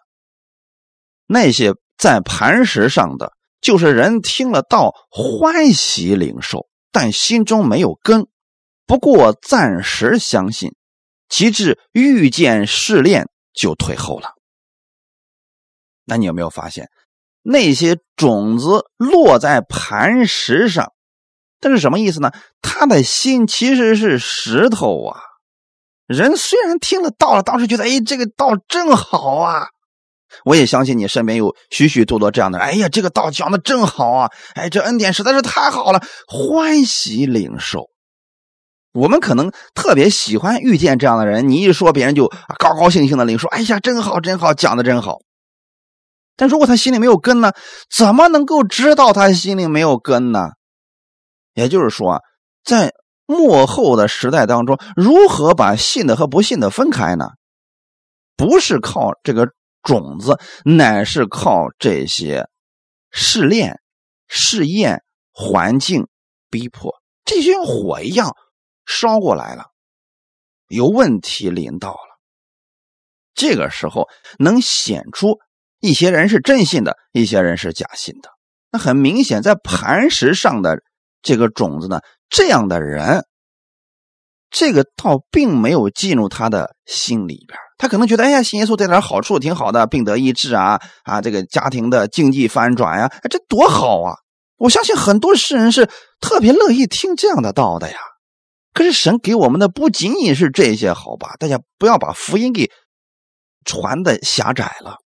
[1.25, 1.73] 那些。
[1.97, 8.27] 在磐石上的，就是人听了道欢喜领受，但心中没有根，
[8.85, 10.75] 不过暂时相信，
[11.35, 14.29] 及至遇见试炼就退后了。
[16.05, 16.87] 那你有没有发现，
[17.41, 20.93] 那些种子落在磐石上，
[21.59, 22.31] 这是什么意思呢？
[22.61, 25.19] 他的心其实是石头啊。
[26.07, 29.67] 人虽然听了道了，当时觉得，哎，这个道真好啊。
[30.45, 32.65] 我也相信你身边有许许多多这样的人。
[32.65, 34.31] 哎呀，这个道讲的真好啊！
[34.53, 37.89] 哎，这恩典实在是太好了，欢喜领受。
[38.95, 42.27] 我们可能特别喜欢遇见这样的人，你一说，别人就
[42.57, 43.49] 高高兴兴的领说。
[43.49, 45.19] 哎呀，真好，真好，讲的真好。
[46.35, 47.51] 但如果他心里没有根呢？
[47.93, 50.49] 怎么能够知道他心里没有根呢？
[51.53, 52.21] 也就是说，
[52.63, 52.93] 在
[53.25, 57.29] 幕后的时代当中，如何把信的和不信的分开呢？
[58.35, 59.49] 不是靠这个。
[59.85, 62.47] 种子乃是靠这些
[63.11, 63.81] 试炼、
[64.27, 66.07] 试验、环境
[66.49, 66.91] 逼迫，
[67.23, 68.35] 这就像火一样
[68.85, 69.65] 烧过来了，
[70.67, 72.19] 有问题临到了。
[73.33, 74.07] 这个时候
[74.39, 75.39] 能显出
[75.79, 78.29] 一些人是真信的，一些人是假信的。
[78.71, 80.81] 那很明显，在磐石上的
[81.21, 83.25] 这个种子呢，这样的人，
[84.49, 87.59] 这个道并没有进入他的心里边。
[87.77, 94.15] 他可能觉得，哎呀，信耶稣带点好处挺好的，病得医治啊，啊，这个家庭的经济翻转呀，这多好啊！
[94.57, 95.89] 我相信很多世人是
[96.21, 97.97] 特别乐意听这样的道的呀。
[98.75, 101.35] 可是神给我们的不仅仅是这些，好吧？
[101.39, 102.69] 大家不要把福音给
[103.63, 104.97] 传的狭窄了，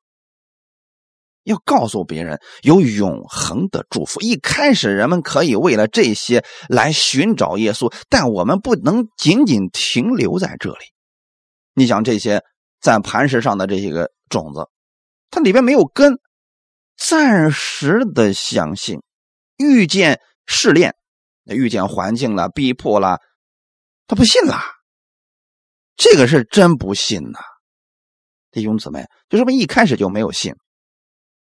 [1.44, 4.20] 要告诉别人有永恒的祝福。
[4.22, 10.78] 一开始人们可以为了这些来寻找耶稣，但我们不能仅仅停留在这里。
[11.74, 12.42] 你想这些。
[12.80, 14.68] 在磐石上的这些个种子，
[15.32, 16.20] 它里边没有根，
[16.96, 19.02] 暂时的相信，
[19.56, 20.94] 遇见试炼，
[21.46, 23.18] 遇见环境了，逼迫了，
[24.08, 24.58] 他不信了，
[25.94, 27.38] 这个是真不信呐，
[28.50, 30.54] 弟兄姊妹，就说明一开始就没有信。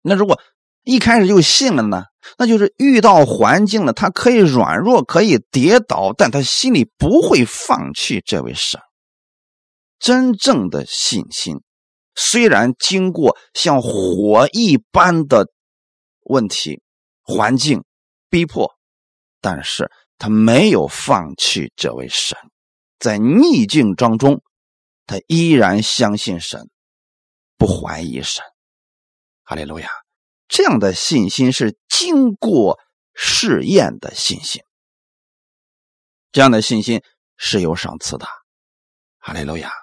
[0.02, 0.42] 那如果
[0.84, 2.06] 一开始就信了呢？
[2.38, 8.80] 那就是遇到环境了，他可以软弱，可以跌倒，但他心里不会放弃这位神。
[10.00, 11.62] 真正的信心，
[12.16, 15.48] 虽然经过像火一般的
[16.24, 16.82] 问题、
[17.22, 17.84] 环境、
[18.30, 18.72] 逼迫，
[19.42, 19.92] 但是
[20.24, 22.38] 他没有放弃这位神，
[22.98, 24.42] 在逆境当中，
[25.06, 26.70] 他依然相信神，
[27.58, 28.42] 不怀疑神。
[29.44, 29.90] 哈利路亚！
[30.48, 32.80] 这样的信心是经过
[33.14, 34.64] 试验的信心，
[36.32, 37.04] 这样的信心
[37.36, 38.26] 是有赏赐的。
[39.20, 39.74] 哈利路亚！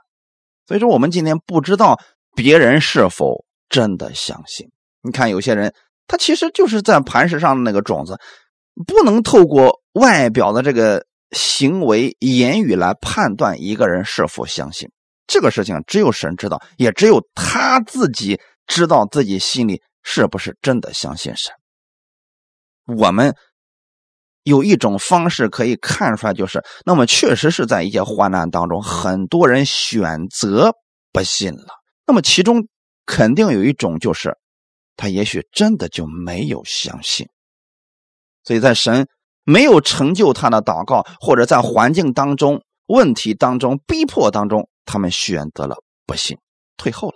[0.67, 2.01] 所以说，我们今天不知道
[2.35, 4.71] 别人是否真的相信。
[5.03, 5.75] 你看，有些人
[6.07, 8.19] 他其实就是在磐石上的那个种子，
[8.87, 14.91] 不能透过外表的这个行为、言语来判断一个人是否相信。
[15.27, 21.53] 这个事情只有神知道，也只有他自己知道自己心里是不是真的相信神。
[22.87, 23.35] 我们
[24.43, 30.73] 有一种方式可以看出来，就是那么确实是在一些患难当中，很多人选择
[31.13, 31.69] 不信了。
[32.07, 32.67] 那么其中
[33.07, 34.37] 肯定有一种就是。
[34.97, 37.27] 他也许真的就没有相信，
[38.45, 39.09] 所以在神
[39.45, 45.77] 没有成就他的祷告，或者在环境当中、问题当中、逼迫当中，他们选择了
[46.07, 46.39] 不信，
[46.77, 47.15] 退后了。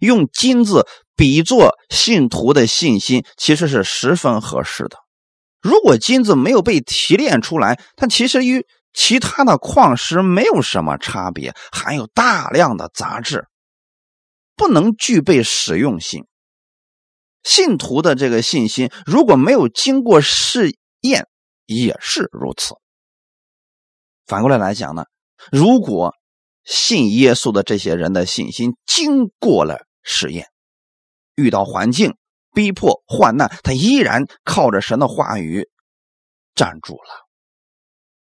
[0.00, 4.98] 用金子比作信徒的信心，其实是十分合适的。
[5.62, 13.46] 如果金子没有被提炼出来，它其实与其他的矿石没有什么差别，含有大量的杂质。
[14.56, 16.26] 不能具备实用性。
[17.44, 21.28] 信徒的这个信心，如果没有经过试验，
[21.66, 22.74] 也是如此。
[24.26, 25.04] 反过来来讲呢，
[25.52, 26.14] 如果
[26.64, 30.48] 信耶稣的这些人的信心经过了试验，
[31.36, 32.16] 遇到环境
[32.54, 35.68] 逼迫、患难，他依然靠着神的话语
[36.54, 37.26] 站住了，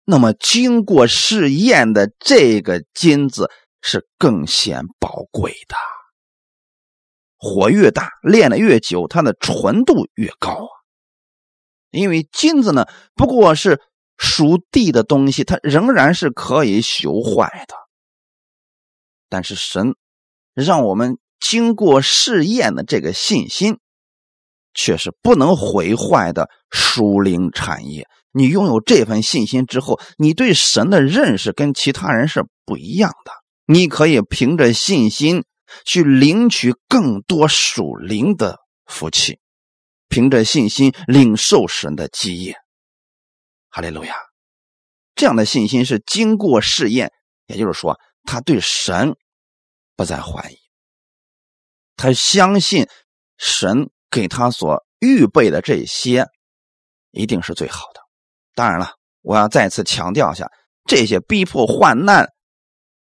[0.04, 3.48] 那么经过试验的这个金子
[3.80, 5.76] 是更显宝贵的。
[7.44, 10.70] 火越大，炼的越久，它的纯度越高啊。
[11.90, 13.80] 因为金子呢，不过是
[14.16, 17.74] 属地的东西，它仍然是可以朽坏的。
[19.28, 19.96] 但是神
[20.54, 23.78] 让我们经过试验的这个信心，
[24.72, 28.06] 却是不能毁坏的属灵产业。
[28.30, 33.32] 你拥有这份信心之后，你对神的认识跟其他人是不一样的。
[33.66, 35.44] 你可以凭着信心。
[35.84, 39.38] 去领取更多属灵的福气，
[40.08, 42.56] 凭着信心领受神的基业。
[43.68, 44.14] 哈利路亚！
[45.14, 47.12] 这样的信心是经过试验，
[47.46, 49.14] 也就是说，他对神
[49.96, 50.58] 不再怀疑，
[51.96, 52.88] 他相信
[53.38, 56.26] 神给他所预备的这些
[57.10, 58.00] 一定是最好的。
[58.54, 60.50] 当然了，我要再次强调一下，
[60.86, 62.28] 这些逼迫患难。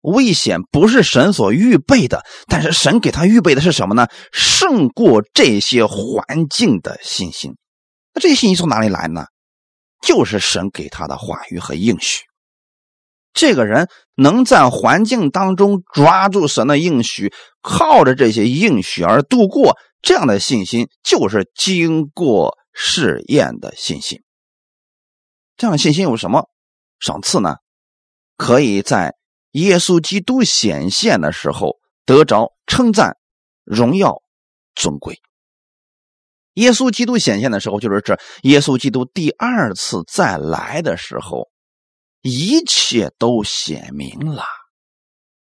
[0.02, 4.08] 危险不是神所预备的，但是神给他预备的是什么呢？
[4.32, 7.58] 胜过这些环境的信心。
[8.14, 9.26] 那这些信心从哪里来呢？
[10.02, 12.24] 就是神给他的话语和应许。
[13.34, 24.22] 这个人能在环境当中抓住神的应许，靠着这些应许而度过，这样的信心就是经过试验的信心。
[25.58, 26.50] 这样的信心有什么
[27.00, 27.58] 赏赐呢？
[28.38, 29.19] 可以在。
[29.52, 33.18] 耶稣基督显现的时候，得着称赞、
[33.64, 34.22] 荣耀、
[34.76, 35.20] 尊贵。
[36.54, 41.48] 耶稣基督显现的时候，就是这耶稣基督第二次再来的时候，
[42.22, 44.44] 一切都显明了。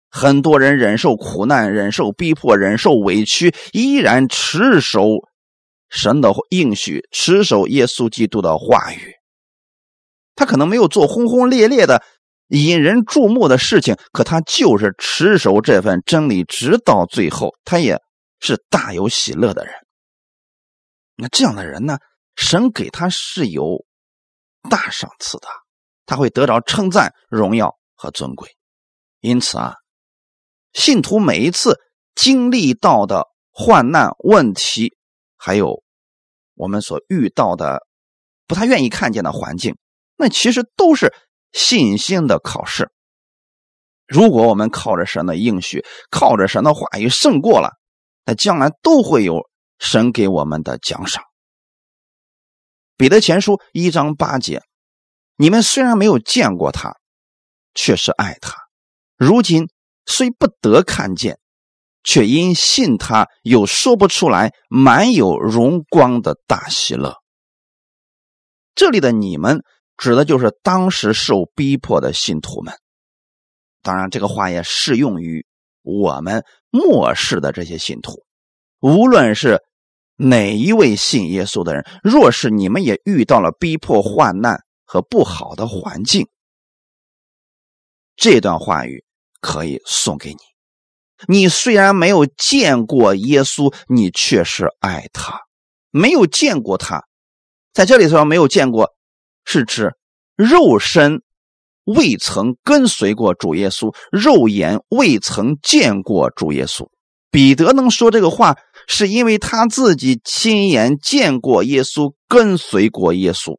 [0.10, 5.02] 很多人忍受苦难、忍受逼迫、忍受委屈，依然持守
[5.90, 9.14] 神的应许，持守耶稣基督的话语。
[10.36, 12.04] 他可能没有做轰轰烈烈的。
[12.50, 18.00] 引人注目的事情，可他就是持守这份真理，直到最后，他也
[18.40, 19.74] 是大有喜乐的人。
[21.16, 21.98] 那这样的人呢，
[22.36, 23.84] 神给他是有
[24.70, 25.48] 大赏赐的，
[26.06, 28.56] 他会得着称赞、荣耀和尊贵。
[29.22, 29.74] 因此啊，
[30.74, 31.80] 信徒每一次
[32.14, 34.94] 经历到的患难、问题，
[35.36, 35.82] 还有
[36.54, 37.88] 我们所遇到的
[38.46, 39.76] 不太愿意看见的环境，
[40.16, 41.12] 那其实都是。
[41.56, 42.92] 信心的考试，
[44.06, 47.72] 如果我们靠着神的应许，靠着神的话语胜过了，
[48.26, 49.40] 那将来都会有
[49.80, 51.24] 神给我们的奖赏。
[52.98, 54.64] 彼得前书一章八节，
[55.38, 56.98] 你们虽然没有见过他，
[57.74, 58.52] 却是爱他；
[59.16, 59.70] 如今
[60.06, 61.40] 虽不得看见，
[62.04, 67.16] 却因信他，有说不出来满有荣光的大喜乐。
[68.76, 69.64] 这里的你们。
[69.98, 72.74] 指的就是当时受逼迫的信徒们，
[73.82, 75.46] 当然，这个话也适用于
[75.82, 78.24] 我们末世的这些信徒。
[78.80, 79.62] 无论是
[80.16, 86.28] 哪一位信耶稣的人，若是你们也遇到了逼迫、患难和不好的环境，
[88.16, 89.04] 这段话语
[89.40, 90.40] 可以送给你。
[91.28, 95.42] 你虽然没有见过耶稣，你却是爱他。
[95.90, 97.06] 没有见过他，
[97.72, 98.94] 在这里说没有见过，
[99.46, 99.94] 是指
[100.36, 101.22] 肉身
[101.86, 106.90] 未曾跟随过主耶稣，肉眼未曾见过主耶稣。
[107.32, 108.56] 彼得能说这个话，
[108.88, 113.58] 是因为他自己亲眼见过耶稣，跟随过耶稣。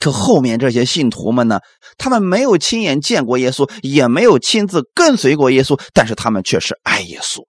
[0.00, 1.60] 可后面这些信徒们呢？
[1.96, 7.46] 他们没有亲眼见过耶稣，也没有亲自跟随过耶稣，但是他们却是爱耶稣。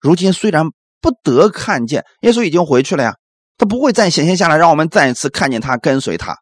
[0.00, 0.64] 如今虽然
[1.00, 3.14] 不得看见耶稣已经回去了呀，
[3.60, 6.34] 他不会再显现下来，让我们再一次看见他跟随他，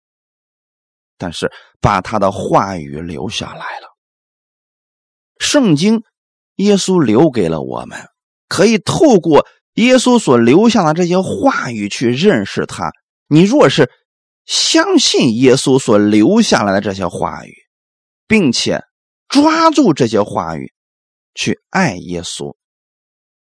[1.19, 1.51] 但是
[1.81, 3.89] 把他的话语留下来了。
[5.41, 6.05] 圣经，
[6.55, 8.07] 耶稣留给了我们，
[8.47, 9.45] 可以透过
[9.75, 12.93] 耶稣所留下的这些话语去认识他。
[13.27, 13.91] 你若是。
[14.47, 17.55] 相信耶稣所留下来的这些话语，
[18.27, 18.83] 并且
[19.29, 20.73] 抓住这些话语
[21.35, 22.57] 去爱耶稣，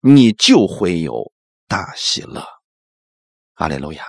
[0.00, 1.30] 你就会有
[1.68, 2.42] 大喜乐。
[3.54, 4.04] 阿利路亚！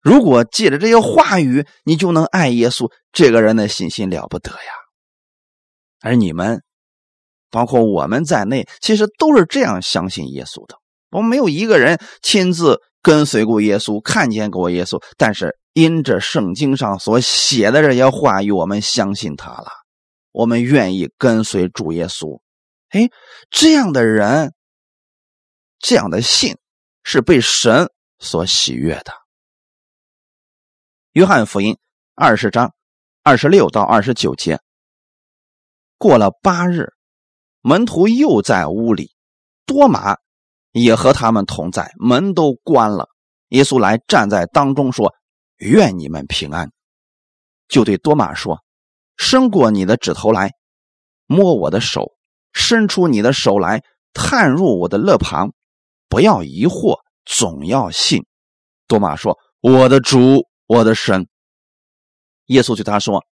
[0.00, 4.72] 如果借着这些话语，你就能爱耶稣，这个人的信心了不得呀。
[6.00, 6.62] 而你们，
[7.50, 10.76] 包括我们在内，其实都是这样相信耶稣的。
[11.10, 12.80] 我们没有一个人亲自。
[13.04, 19.68] 跟随过耶稣，看见过耶稣，但是因着圣经上所写的这些话语，我们相信他了，
[20.32, 22.40] 我们愿意跟随主耶稣。
[22.88, 23.10] 哎，
[23.50, 24.54] 这样的人，
[25.78, 26.56] 这样的信
[27.04, 27.88] 是被神
[28.18, 29.12] 所喜悦的。
[31.12, 31.78] 约翰福音
[32.16, 32.74] 二十章
[33.22, 34.58] 二十六到二十九节，
[35.96, 36.92] 过了八日，
[37.60, 39.14] 门徒又在屋里，
[39.64, 40.16] 多马。
[40.76, 43.08] 也和他们同在，门都关了。
[43.50, 45.14] 耶稣来站在当中说
[45.58, 46.72] ：“愿你们平安。”
[47.70, 48.60] 就对多马说
[49.16, 50.50] ：“伸过你的指头来，
[51.26, 52.16] 摸我的手；
[52.52, 55.52] 伸出你的手来，探入我的肋旁。
[56.08, 58.24] 不要疑惑，总要信。”
[58.86, 61.26] 多马说：“我的主，我的神。”
[62.46, 63.24] 耶稣对他说：“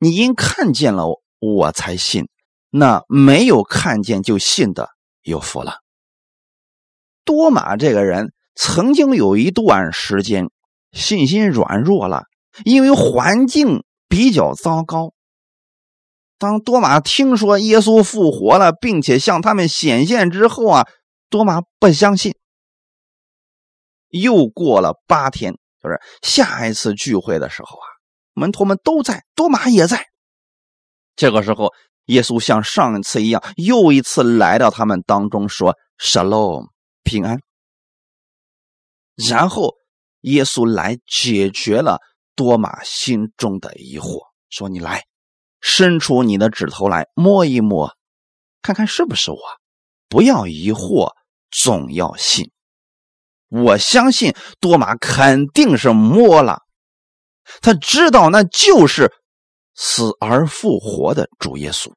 [0.00, 1.06] 你因看见了
[1.38, 2.28] 我才信，
[2.70, 4.88] 那没有看见就信的
[5.22, 5.76] 有福了。”
[7.24, 10.50] 多马这个人曾经有一段时间
[10.92, 12.22] 信心软弱了，
[12.64, 15.12] 因为环境比较糟糕。
[16.38, 20.86] 当多马听说耶稣复活了，并且向他们显现之后啊，
[21.28, 22.34] 多马不相信。
[24.08, 25.52] 又过了八天，
[25.82, 27.86] 就是下一次聚会的时候啊，
[28.32, 30.06] 门徒们都在，多马也在。
[31.14, 31.72] 这个时候，
[32.06, 36.68] 耶稣像上一次一样，又一次来到他们当中，说：“Shalom。”
[37.04, 37.40] 平安，
[39.14, 39.74] 然后
[40.20, 42.00] 耶稣来解决了
[42.34, 45.04] 多马心中的疑惑，说：“你来，
[45.62, 47.96] 伸出你的指头来摸一摸，
[48.60, 49.38] 看看是不是我。
[50.08, 51.12] 不要疑惑，
[51.50, 52.50] 总要信。
[53.48, 56.62] 我相信多马肯定是摸了，
[57.62, 59.12] 他知道那就是
[59.74, 61.92] 死而复活的主耶稣，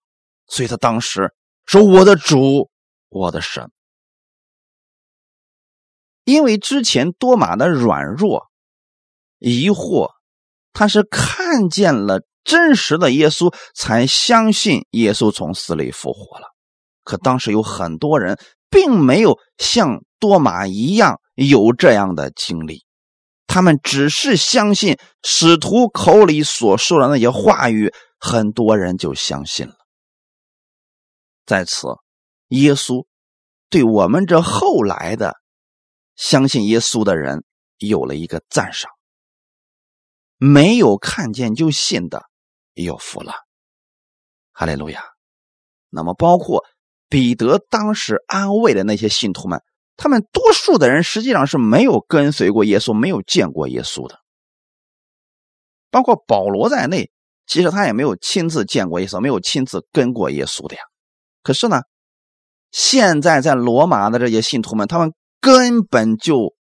[0.47, 1.33] 所以他当时
[1.65, 2.69] 说：‘我的主，
[3.09, 3.69] 我的神。’”
[6.23, 8.49] 因为之前多马的软弱、
[9.39, 10.11] 疑惑，
[10.71, 16.50] 他是看见了真实的耶稣，才相信耶稣从死里复活了。
[17.03, 18.39] 可当时有很多人
[18.69, 22.85] 并没有像多马一样有这样的经历，
[23.47, 29.75] 他们只是相信使徒口里所说的那些话语，很多人就相信了。
[31.45, 31.87] 在此，
[32.49, 33.05] 耶稣
[33.69, 35.35] 对我们这后来的。
[36.17, 37.43] 相信耶稣的人
[37.79, 38.91] 有了一个赞赏，
[40.37, 42.25] 没有看见就信的
[42.73, 43.33] 有福了，
[44.51, 45.01] 哈利路亚。
[45.89, 46.63] 那么，包括
[47.11, 49.61] 彼得当时安慰的那些信徒们，
[49.97, 54.17] 他们多数的人实际上是没有跟随过耶稣，没有见过耶稣的。
[55.91, 57.11] 包括保罗在内，
[57.45, 60.81] 其实他也没有亲自见过耶稣，没有亲自跟过耶稣的呀。
[61.43, 61.81] 可是呢，
[62.71, 65.11] 现在在罗马的这些信徒们，他们。
[65.43, 66.53] 根本就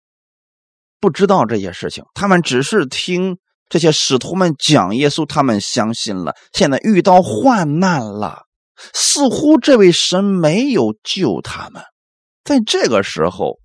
[1.02, 3.38] 不知道这些事情，他们只是听
[3.68, 6.34] 这些使徒们讲耶稣，他们相信了。
[6.54, 8.44] 现在遇到患难了，
[8.94, 11.84] 似乎这位神没有救他们。
[12.44, 13.60] 在这个时候，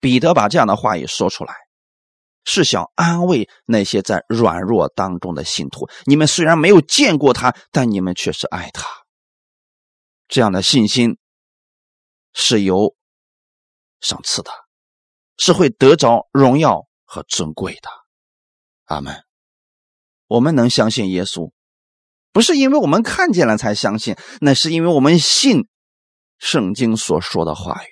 [0.00, 1.54] 彼得把这样的话语说出来，
[2.44, 5.88] 是想安慰那些在软弱当中的信徒。
[6.04, 8.86] 你们虽然没有见过他，但你们却是爱他。
[10.28, 11.18] 这样的信心
[12.32, 12.94] 是由。
[14.00, 14.52] 赏赐的，
[15.38, 17.88] 是会得着荣耀和尊贵的。
[18.84, 19.24] 阿门。
[20.28, 21.50] 我们能相信耶稣，
[22.32, 25.66] 不是因为我们看见了才相信，那是因为我们信
[26.38, 27.88] 圣经所说的话语。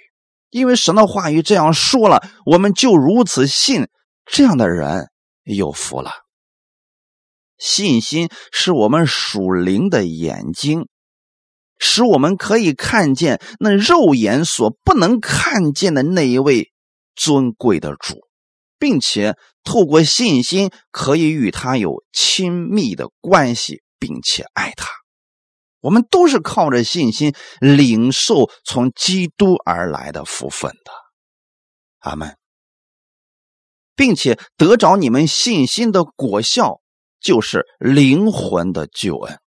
[0.51, 3.89] 因为神的话语这样说了，我们就如此信。
[4.25, 5.09] 这样的人
[5.45, 6.11] 有福了。
[7.59, 10.89] 信心是我们属灵的眼睛，
[11.79, 16.71] 使我们可以看见那肉眼所不能看见的那一位
[17.15, 18.21] 尊贵的主，
[18.79, 24.89] 并且透过信心可以与他有亲密的关系，并且爱他。
[25.81, 30.93] 我们都是靠着信心领受从基督而来的福分的。
[31.99, 32.37] 阿门。
[33.95, 36.81] 并且得着你们信心的果效。
[37.19, 39.41] 就是灵魂的救恩，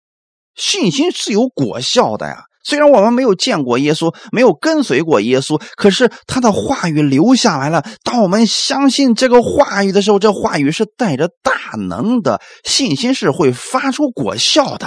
[0.57, 2.45] 信心是有果效的呀。
[2.69, 7.83] 虽然我们没有见过耶稣，没有跟随过耶稣，可是他的话语留下来了。
[8.05, 14.87] 当我们相信这个话语的时候，这话语是带着大能的，信心是会发出果效的。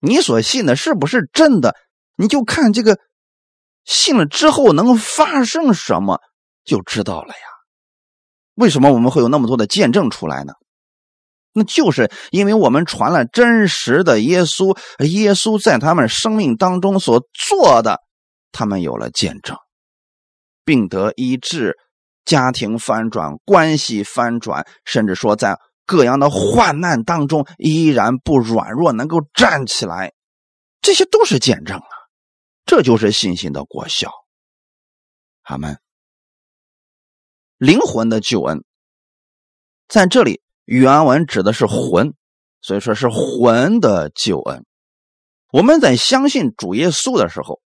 [0.00, 1.76] 你所信的是不是真的？
[2.16, 2.98] 你就看这个
[3.84, 6.18] 信了之后能发生什么，
[6.64, 7.46] 就知道了呀。
[8.56, 10.54] 为什么我们会有那么多的见证出来呢？
[11.56, 18.00] 那就是因为我们传了真实的耶稣，耶稣在他们生命当中所做的，
[18.50, 19.56] 他们有了见证，
[20.64, 21.76] 病得医治，
[22.24, 30.12] 家庭翻转，关系翻转，甚至说在各样的患难当中依然不软弱，能够站起来，
[30.80, 31.86] 这些都是见证啊！
[32.66, 34.10] 这就是信心的果效。
[35.42, 35.78] 阿门。
[37.58, 38.64] 灵魂的救恩
[39.86, 40.42] 在这里。
[40.64, 42.14] 原文指的是魂，
[42.60, 44.64] 所以说是魂的救恩。
[45.52, 47.60] 我们在相信主耶稣的时候，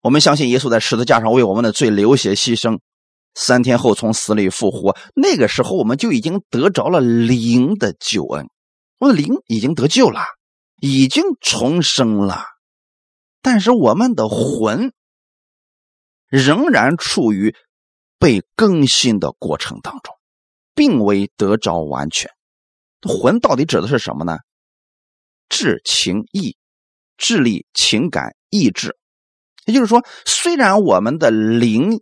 [0.00, 2.80] 我们相信耶稣在十字架上为我们的罪流血牺牲，
[3.34, 4.96] 三天后从死里复活。
[5.14, 8.48] 那个时候，我们就已经得着了灵的救恩，
[8.98, 10.20] 我的灵已经得救了，
[10.80, 12.46] 已经重生了。
[13.42, 14.92] 但是我们的魂
[16.28, 17.54] 仍然处于
[18.18, 20.16] 被更新的过程当中。
[20.74, 22.30] 并未得着完全，
[23.02, 24.38] 魂到底指的是什么呢？
[25.48, 26.56] 智、情、意、
[27.16, 28.96] 智力、情感、意志。
[29.64, 32.00] 也就是说，虽然我们的灵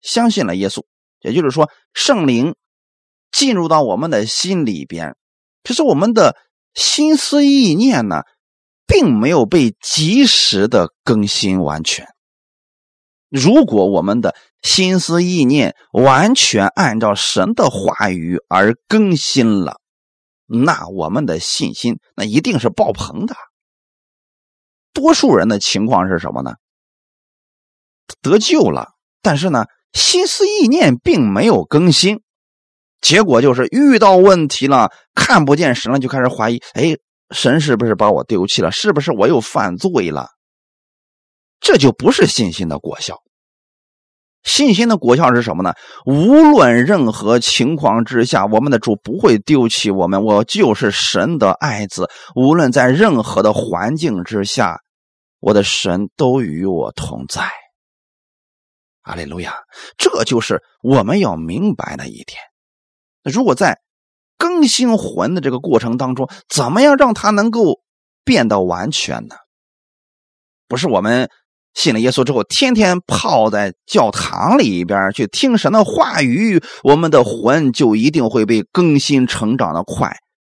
[0.00, 0.84] 相信了耶稣，
[1.20, 2.54] 也就是说圣灵
[3.30, 5.16] 进入到我们的心里边，
[5.62, 6.36] 可是我们的
[6.74, 8.22] 心思意念呢，
[8.86, 12.06] 并没有被及时的更新完全。
[13.32, 19.80] 如果我们的心思意念完全按照神的话语而更新了，
[20.46, 23.34] 那我们的信心那一定是爆棚的。
[24.92, 26.56] 多数人的情况是什么呢？
[28.20, 28.90] 得救了，
[29.22, 29.64] 但是呢，
[29.94, 32.20] 心思意念并没有更新，
[33.00, 36.98] 结果就是遇到问题了，看不见神了，就开始怀疑：哎，
[37.30, 38.70] 神是不是把我丢弃了？
[38.70, 40.28] 是不是我又犯罪了？
[41.58, 43.21] 这就不是信心的果效。
[44.44, 45.72] 信心的果效是什么呢？
[46.04, 50.24] 无论任何情况之下，我们的主不会丢弃我们。
[50.24, 52.10] 我就是神的爱子。
[52.34, 54.80] 无论在任何的环境之下，
[55.38, 57.50] 我的神都与我同在。
[59.02, 59.54] 阿利路亚！
[59.96, 62.38] 这就是我们要明白的一点。
[63.22, 63.78] 如果在
[64.38, 67.80] 更新魂的这个过程当中，怎么样让它能够
[68.24, 69.36] 变得完全呢？
[70.66, 71.30] 不是我们。
[71.74, 80.08] 信了耶稣之后，天天泡在教堂里边去听神的话语，我们的魂就一定会被更新成长的快。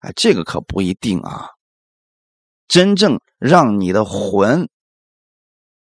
[0.01, 1.51] 哎，这个可不一定啊。
[2.67, 4.69] 真正让你的魂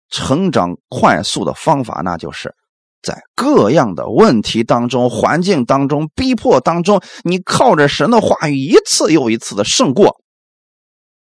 [0.09, 2.53] 成长快速的方法，那就是
[3.01, 10.21] 在各样的问题当中、环境当中、逼迫当中，你靠着神的话语一次又一次的胜过，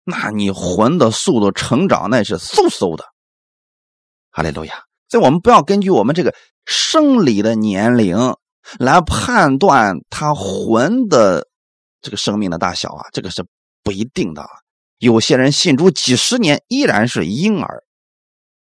[0.06, 3.11] 那你魂的速度成长那是嗖嗖的。
[4.32, 4.74] 哈利路亚！
[5.10, 6.34] 所以我们不要根据我们这个
[6.66, 8.16] 生理的年龄
[8.80, 11.48] 来判断他魂的
[12.02, 13.46] 这个生命的大小啊，这个是
[13.84, 14.46] 不一定的。
[15.00, 17.84] 有些人信主几十年依然是婴儿，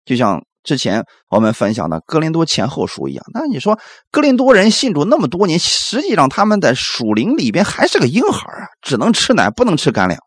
[0.06, 3.26] 就像之前我们分享的《哥林多前后书》一样。
[3.34, 3.78] 那你说
[4.10, 10.22] 哥林多人信主那么多年，实际上他们在属灵里边还是个婴孩啊，只能吃奶不能吃干粮。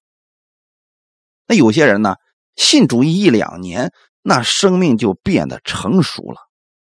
[1.46, 2.16] 那有些人呢，
[2.56, 3.90] 信主一两年。
[4.22, 6.36] 那生命就变得成熟了，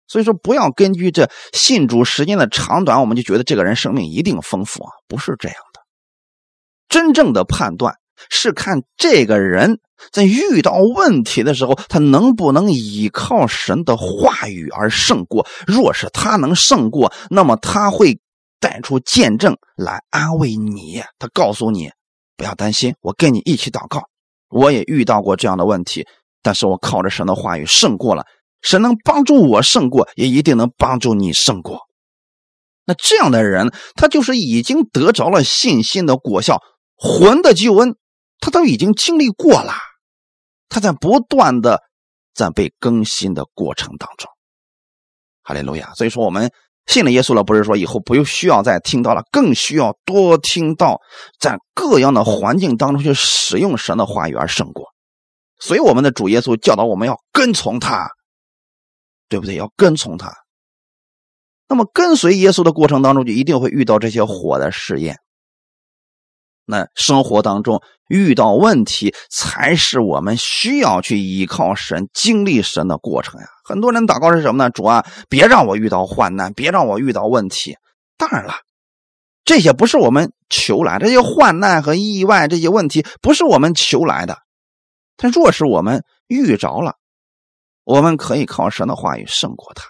[0.08, 5.82] 所以说不要根据这信主时间的长短，我们就觉得这个人生命一定丰富啊，不是这样的。
[6.88, 7.96] 真正的判断
[8.30, 9.80] 是看这个人
[10.12, 15.48] 在遇到问题的时候，他能不能依靠神的话语而胜过。
[15.66, 18.20] 若是他能胜过，那么他会
[18.60, 21.02] 带出见证来安慰你。
[21.18, 21.90] 他告诉你
[22.36, 24.04] 不要担心，我跟你一起祷告。
[24.50, 26.06] 我也遇到过这样的问题，
[26.42, 28.26] 但是我靠着神的话语胜过了。
[28.62, 31.80] 神能帮助我胜过，也一定能帮助你胜过。
[32.86, 36.60] 那这样的人，他就是已经得着了信心的果效，
[36.96, 37.96] 魂的救恩，
[38.40, 39.74] 他都已经经历过了。
[40.70, 41.82] 他在不断的
[42.36, 44.30] 在被更新的过程当中。
[45.42, 45.92] 哈利路亚！
[45.96, 46.52] 所以说，我们
[46.86, 51.00] 信了耶稣了，不是说以后不用需要再听到了，更需要多听到，
[51.40, 54.91] 在各样的环境当中去使用神的话语而胜过。
[55.62, 58.10] 所以，我们的主耶稣教导我们要跟从他。
[59.30, 59.56] 对不对？
[59.56, 60.34] 要跟从他。
[61.70, 65.20] 那么跟随耶稣的过程当中，就一定会遇到这些火的试验。
[66.66, 73.48] 那生活当中遇到问题，才是我们需要去依靠神、经历神的过程呀。
[73.64, 74.70] 很多人祷告是什么呢？
[74.70, 77.78] 主啊，别让我遇到患难，别让我遇到问题。
[78.18, 78.56] 当然了，
[79.46, 84.40] 这些不是我们求来，这些患难和意外这些问题不是我们求来的。
[85.22, 86.98] 但若是我们遇着了，
[87.84, 89.86] 我们可以靠神的话语胜过他，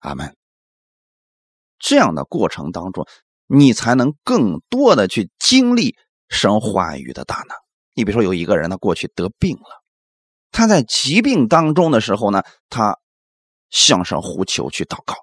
[0.00, 0.36] 阿门。
[1.78, 3.06] 这样的过程当中，
[3.46, 5.94] 你才能更多的去经历
[6.28, 7.56] 神话语的大能。
[7.94, 9.84] 你比如说，有一个人他过去得病了，
[10.50, 12.98] 他在疾病当中的时候呢，他
[13.70, 15.14] 向上呼求去祷告，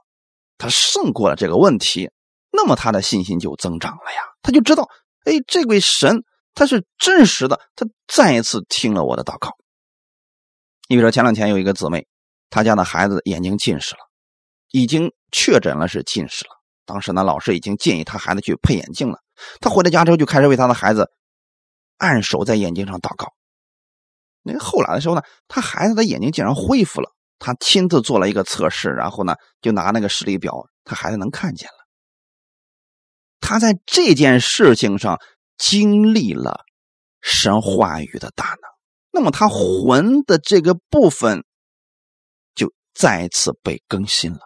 [0.58, 2.10] 他胜过了这个问题，
[2.54, 4.22] 那么他的信心就增长了呀。
[4.42, 4.88] 他就知道，
[5.26, 6.24] 哎，这位神
[6.54, 9.52] 他是真实的，他再一次听了我的祷告。
[10.88, 12.08] 你比如说，前两天有一个姊妹，
[12.50, 14.00] 她家的孩子眼睛近视了，
[14.72, 16.52] 已经确诊了是近视了。
[16.86, 19.20] 当时呢，老师已经建议她孩子去配眼镜了。
[19.62, 21.10] 她回到家之后，就开始为她的孩子
[21.98, 23.34] 按手在眼睛上祷告。
[24.44, 27.10] 那后来的时候呢，她孩子的眼睛竟然恢复了。
[27.40, 31.76] 她亲自做了一个测试，然后呢，就拿那个视力表，她孩子能看见了。
[33.46, 35.20] 他在这件事情上
[35.58, 36.62] 经历了
[37.22, 38.60] 神话语的大能。
[39.12, 41.44] 那么他魂的这个部分
[42.56, 44.40] 就再次被更新了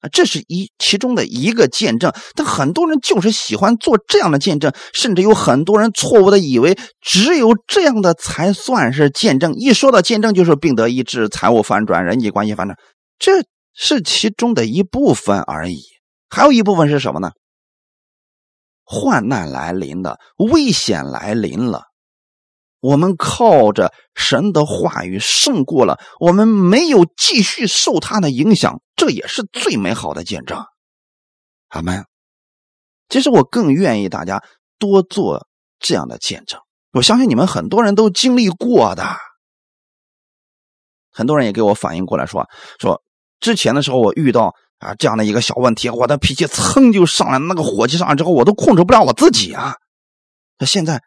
[0.00, 2.12] 啊，这是一其中的一个见证。
[2.34, 9.54] 但很多人就是喜欢做这样的见证，甚至有很多人错误的以为只有这样的才算是见证。
[9.54, 12.76] 一说到见证，就是病得医治、财务反转、人际关系反转，
[13.18, 13.44] 这
[13.74, 15.80] 是其中的一部分而已。
[16.28, 17.30] 还有一部分是什么呢？
[18.92, 21.84] 患难来临了，危险来临了。
[22.78, 30.62] 我们靠着神的话语胜过了，我们没有继续受他的影响，这也是最美好的见证。
[31.68, 32.04] 阿门。
[33.08, 34.44] 其实我更愿意大家
[34.78, 35.46] 多做
[35.78, 36.60] 这样的见证，
[36.92, 39.16] 我相信你们很多人都经历过的。
[41.10, 42.46] 很多人也给我反映过来说，
[42.78, 43.02] 说
[43.40, 49.76] 之前的时候我遇到啊这样的一个小问题，我的脾气噌就上来，那个火气上来之后，我都控制不了我自己啊。
[50.58, 51.00] 那现在。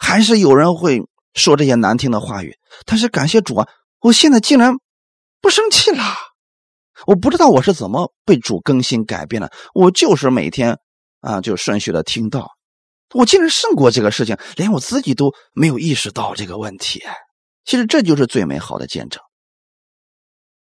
[0.00, 1.02] 还是有人会
[1.34, 2.56] 说这些难听的话语，
[2.86, 4.74] 但是感谢主啊，我现在竟然
[5.40, 6.04] 不生气了。
[7.04, 10.78] 我不知道我是怎么被主更新改变了，我就是每天
[11.20, 12.52] 啊就顺序的听到，
[13.12, 17.02] 我竟然胜过这个事情，连我自己都没有意识到这个问题。
[17.64, 19.20] 其实这就是最美好的见证。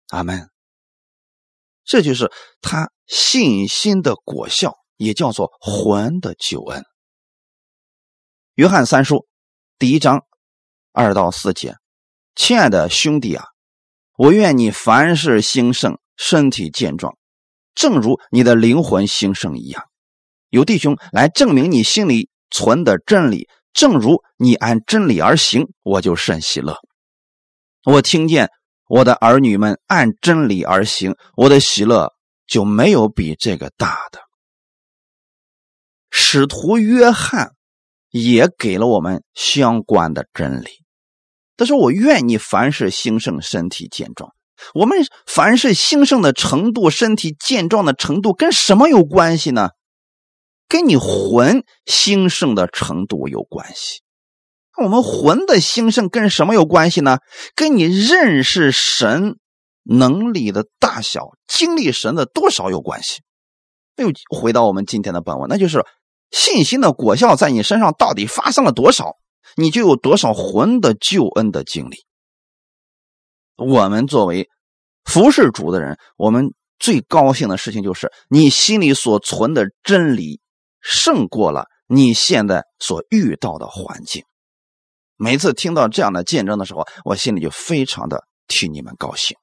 [0.09, 0.52] 阿门。
[1.83, 2.31] 这就是
[2.61, 6.83] 他信心的果效，也叫做魂的救恩。
[8.55, 9.27] 约翰三书
[9.77, 10.21] 第一章
[10.91, 11.75] 二到四节，
[12.35, 13.45] 亲爱的兄弟啊，
[14.15, 17.17] 我愿你凡事兴盛，身体健壮，
[17.73, 19.85] 正如你的灵魂兴盛一样。
[20.49, 26.77] 有弟兄来证明你心里存的真理，正如你按真理而行，我就甚喜乐。
[27.83, 28.49] 我听见
[28.93, 32.13] 我的儿女们按真理而行，我的喜乐
[32.45, 34.19] 就没有比这个大的。
[36.11, 37.53] 使徒约翰。
[38.13, 40.69] 也给了我们相关的真理。
[41.57, 44.29] 他说：“我愿你凡事兴盛，身体健壮。
[44.75, 49.71] 我们凡事兴盛的程度，身体健壮的程度，跟什么有关系呢？
[50.69, 54.02] 跟你魂兴盛的程度有关系。
[54.81, 57.19] 我们魂的兴盛跟什么有关系呢？
[57.55, 59.37] 跟你认识神
[59.83, 63.21] 能力的大小、经历神的多少有关系。
[63.97, 65.85] 又回到我们今天的本文，那就是。”
[66.33, 69.17] 信心的果效在你身上到底发生了多少，
[69.55, 71.97] 你就有多少魂的救恩的经历。
[73.55, 74.49] 我们作为
[75.03, 80.41] 服侍主的人，我们最高兴的事情就是你心里所存的真理
[80.81, 84.23] 胜过了你现在所遇到的环境。
[85.23, 89.37] 每次听到这样的见证的时候，我心里就非常的替你们高兴。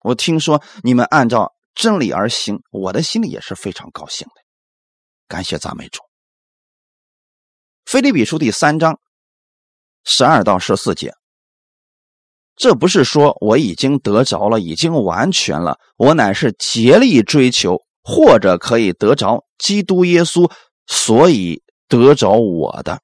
[0.00, 4.34] 我听说你们按照真理而行，我的心里也是非常高兴的。
[5.28, 6.00] 感谢赞美主。
[7.84, 8.98] 菲利比书第三章
[10.02, 11.14] 十二到十四节，
[12.56, 20.50] 这不是说我已经得着了，已经完全了，我乃是竭力追求，或者可以得着基督耶稣，
[20.88, 23.00] 所以得着我的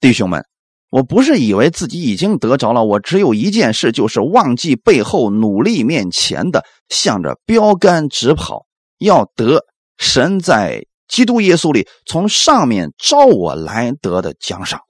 [0.00, 0.44] 弟兄们。
[0.90, 8.66] 我不是以为自己已经得着了，我只有一件事，就是忘记背后，努力面前的，向着标杆直跑，
[8.98, 9.66] 要得
[9.98, 14.80] 神在基督耶稣里从上面招我来得的奖赏。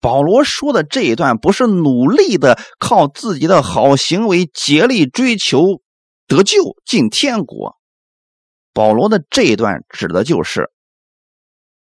[0.00, 5.82] 保罗说的这一段，不是努力的靠自己的好行为竭力追求
[6.26, 7.76] 得救进天国，
[8.72, 10.70] 保罗的这一段指的就是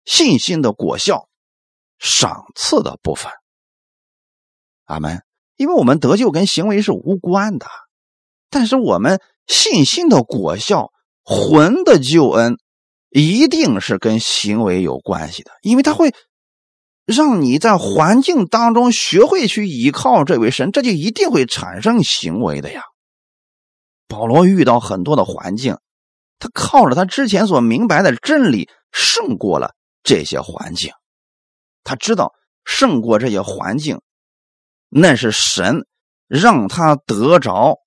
[0.06, 1.28] 信心的果效。
[2.00, 3.32] 赏赐的部分，
[4.86, 5.22] 阿门。
[5.56, 7.66] 因为我们得救跟行为是无关的，
[8.52, 10.92] 但是我们信心的果效、
[11.24, 12.58] 魂的救恩，
[13.10, 15.52] 一定是跟行为有关系的。
[15.64, 16.14] 因为它会
[17.06, 22.84] 让你在环境当中学会去依靠这位神，这就一定会产生行为的呀。
[24.08, 25.80] 保罗遇到很多的环境，
[26.38, 29.74] 他靠着他之前所明白的真理，胜过了
[30.04, 30.92] 这些环境。
[31.88, 32.34] 他知道
[32.66, 34.02] 胜过这些环境，
[34.90, 35.86] 那是神
[36.28, 37.78] 让他得着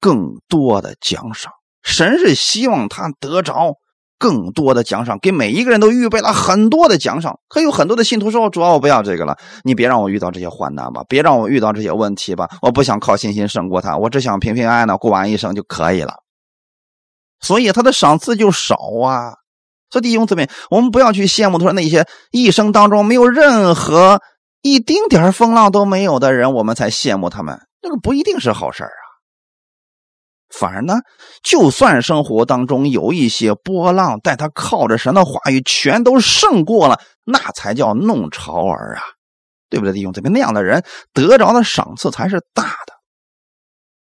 [0.00, 1.52] 更多的奖赏。
[1.82, 3.74] 神是希望他得着
[4.18, 7.38] 更多的奖赏，给每一个人都预备了很多的奖赏。
[7.48, 16.14] 可有很多的信徒说：“主要我不要这个了，你别让我遇到这些患难吧，别让我遇到这些问题吧，我不想靠信心胜过他，我只想平平安安的过完一生就可以了。”
[17.40, 19.34] 所以他的赏赐就少啊。
[19.94, 24.20] 所以弟兄姊妹，我们不要去羡慕他说那些一生当中没有任何
[24.60, 27.60] 一丁点风浪都没有的人，我们才羡慕他们。
[27.80, 28.90] 那个不一定是好事啊。
[30.50, 30.94] 反而呢，
[31.44, 39.02] 就算生活当中有一些波浪，但他靠着神的话语全都胜过了，那才叫弄潮儿啊，
[39.70, 39.92] 对不对？
[39.92, 42.94] 弟兄姊妹，那样的人得着的赏赐才是大的。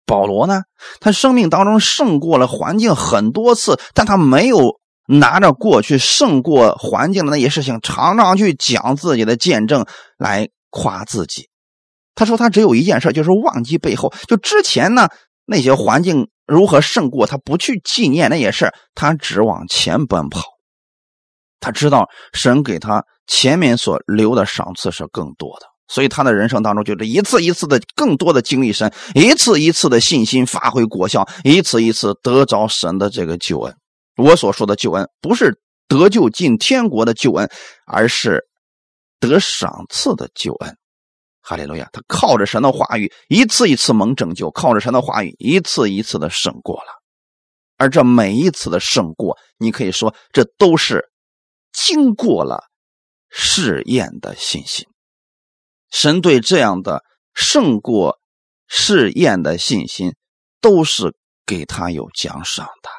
[0.05, 0.61] 保罗呢，
[1.01, 4.79] 他生命当中胜过了环境很多次，但他没有。
[5.11, 9.85] 拿着过去胜过环境的那些事情，常常去讲自己的见证
[10.17, 11.49] 来夸自己。
[12.15, 14.13] 他说他只有一件事，就是忘记背后。
[14.29, 15.09] 就之前呢
[15.47, 20.45] 那些环境如何胜过，他不去纪念那些事他只往前奔跑。
[21.59, 33.75] 他知道神给他前面所留的赏赐是更多的，所以他的人生当中就是一次一次的更多的经历神，一次一次的信心发挥果效，一次一次得着神的这个救恩。
[34.21, 37.51] 我所说的救恩，不是得救进天国的救恩，
[37.87, 38.47] 而是
[39.19, 40.77] 得赏赐的救恩。
[41.43, 41.89] 哈利路亚！
[41.93, 46.93] 他靠着神的话语，一次一次蒙拯救；靠着神的话语，一次一次的胜过了。
[47.79, 51.11] 而这每一次的胜过，你可以说，这都是
[51.73, 52.65] 经过了
[53.31, 54.87] 试验的信心。
[55.91, 57.03] 神对这样的
[57.33, 58.21] 胜过
[58.69, 60.15] 试验的信心，
[60.61, 61.17] 都是
[61.47, 62.91] 给他有奖赏的。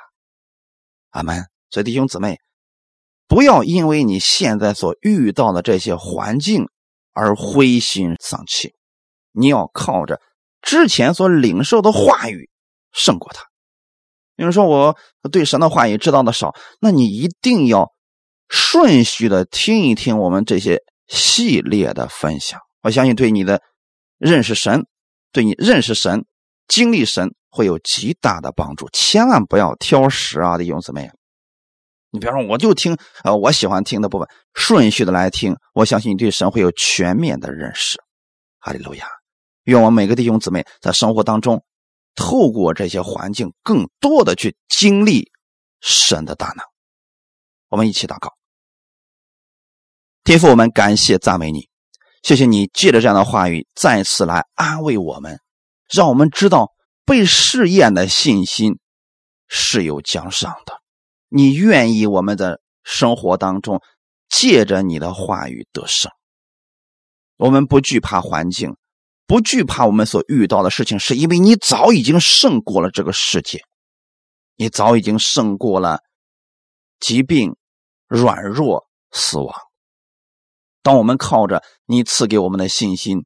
[1.12, 1.46] 阿门。
[1.70, 2.40] 所以弟兄姊妹，
[3.28, 6.68] 不要因为你现在所遇到的这些环境
[7.14, 8.74] 而灰心丧气，
[9.32, 10.20] 你要靠着
[10.62, 12.50] 之前所领受的话语
[12.92, 13.44] 胜过他。
[14.36, 14.98] 有人说我
[15.32, 17.92] 对神的话语知道的少，那你一定要
[18.50, 22.60] 顺序的听一听我们这些系列的分享。
[22.82, 23.62] 我相信对你的
[24.18, 24.88] 认识神，
[25.32, 26.26] 对你认识神、
[26.68, 27.34] 经历神。
[27.52, 31.12] 会有极大的帮助，千万不要挑食啊，弟兄姊妹！
[32.10, 38.02] 你比方说，我就听呃我喜欢听的部分，顺序的来听，我相信你对神会有全面的认识。
[38.60, 39.06] 哈利路亚！
[39.64, 41.64] 愿我们每个弟兄姊妹在生活当中，
[42.16, 45.30] 透过这些环境，更多的去经历
[45.82, 46.66] 神的大能。
[47.70, 48.34] 我们一起祷告，
[50.24, 51.68] 天父，我们感谢赞美你，
[52.24, 55.40] 谢谢你借着这样的话语再次来安慰我们，
[55.94, 56.72] 让我们知道。
[57.06, 58.80] 被试验的信心
[59.48, 60.82] 是有奖赏的。
[61.28, 63.82] 你愿意我们在生活当中
[64.30, 66.12] 借着你的话语得胜？
[67.38, 68.76] 我们不惧怕环境，
[69.26, 73.64] 不惧怕我们所遇到的事情，是因为你早已经胜过了这个世界，
[74.56, 76.02] 你早已经胜过了
[77.00, 77.56] 疾病、
[78.08, 79.54] 软弱、死亡。
[80.84, 83.26] 当我们靠着你赐给我们的信心。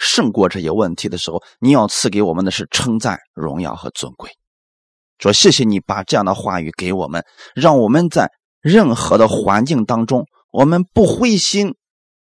[0.00, 4.30] 胜过这些问题的时候，你要赐给我们的是称赞、荣耀和尊贵。
[5.18, 7.22] 说谢谢你把这样的话语给我们，
[7.54, 8.30] 让我们在
[8.62, 11.74] 任何的环境当中，我们不灰心，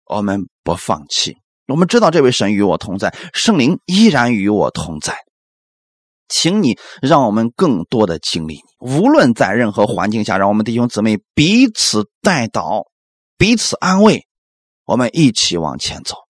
[0.05, 1.39] 我们不放弃。
[1.67, 5.17] 我们知道这位神与我同在，圣灵依然与我同在。
[6.29, 12.85] 请你让我们更多的经历你，无论在任何环境下，让我们弟兄姊妹彼此带导，
[13.39, 14.27] 彼此安慰，
[14.85, 16.24] 我们一起往前走。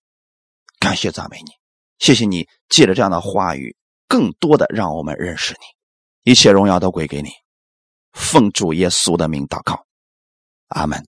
[0.85, 1.53] 感谢赞美你，
[1.99, 3.75] 谢谢你借着这样的话语，
[4.07, 6.31] 更多的让我们认识你。
[6.31, 7.31] 一切荣耀都归给你，
[8.13, 9.87] 奉主耶稣的名祷告，
[10.69, 11.03] 阿门。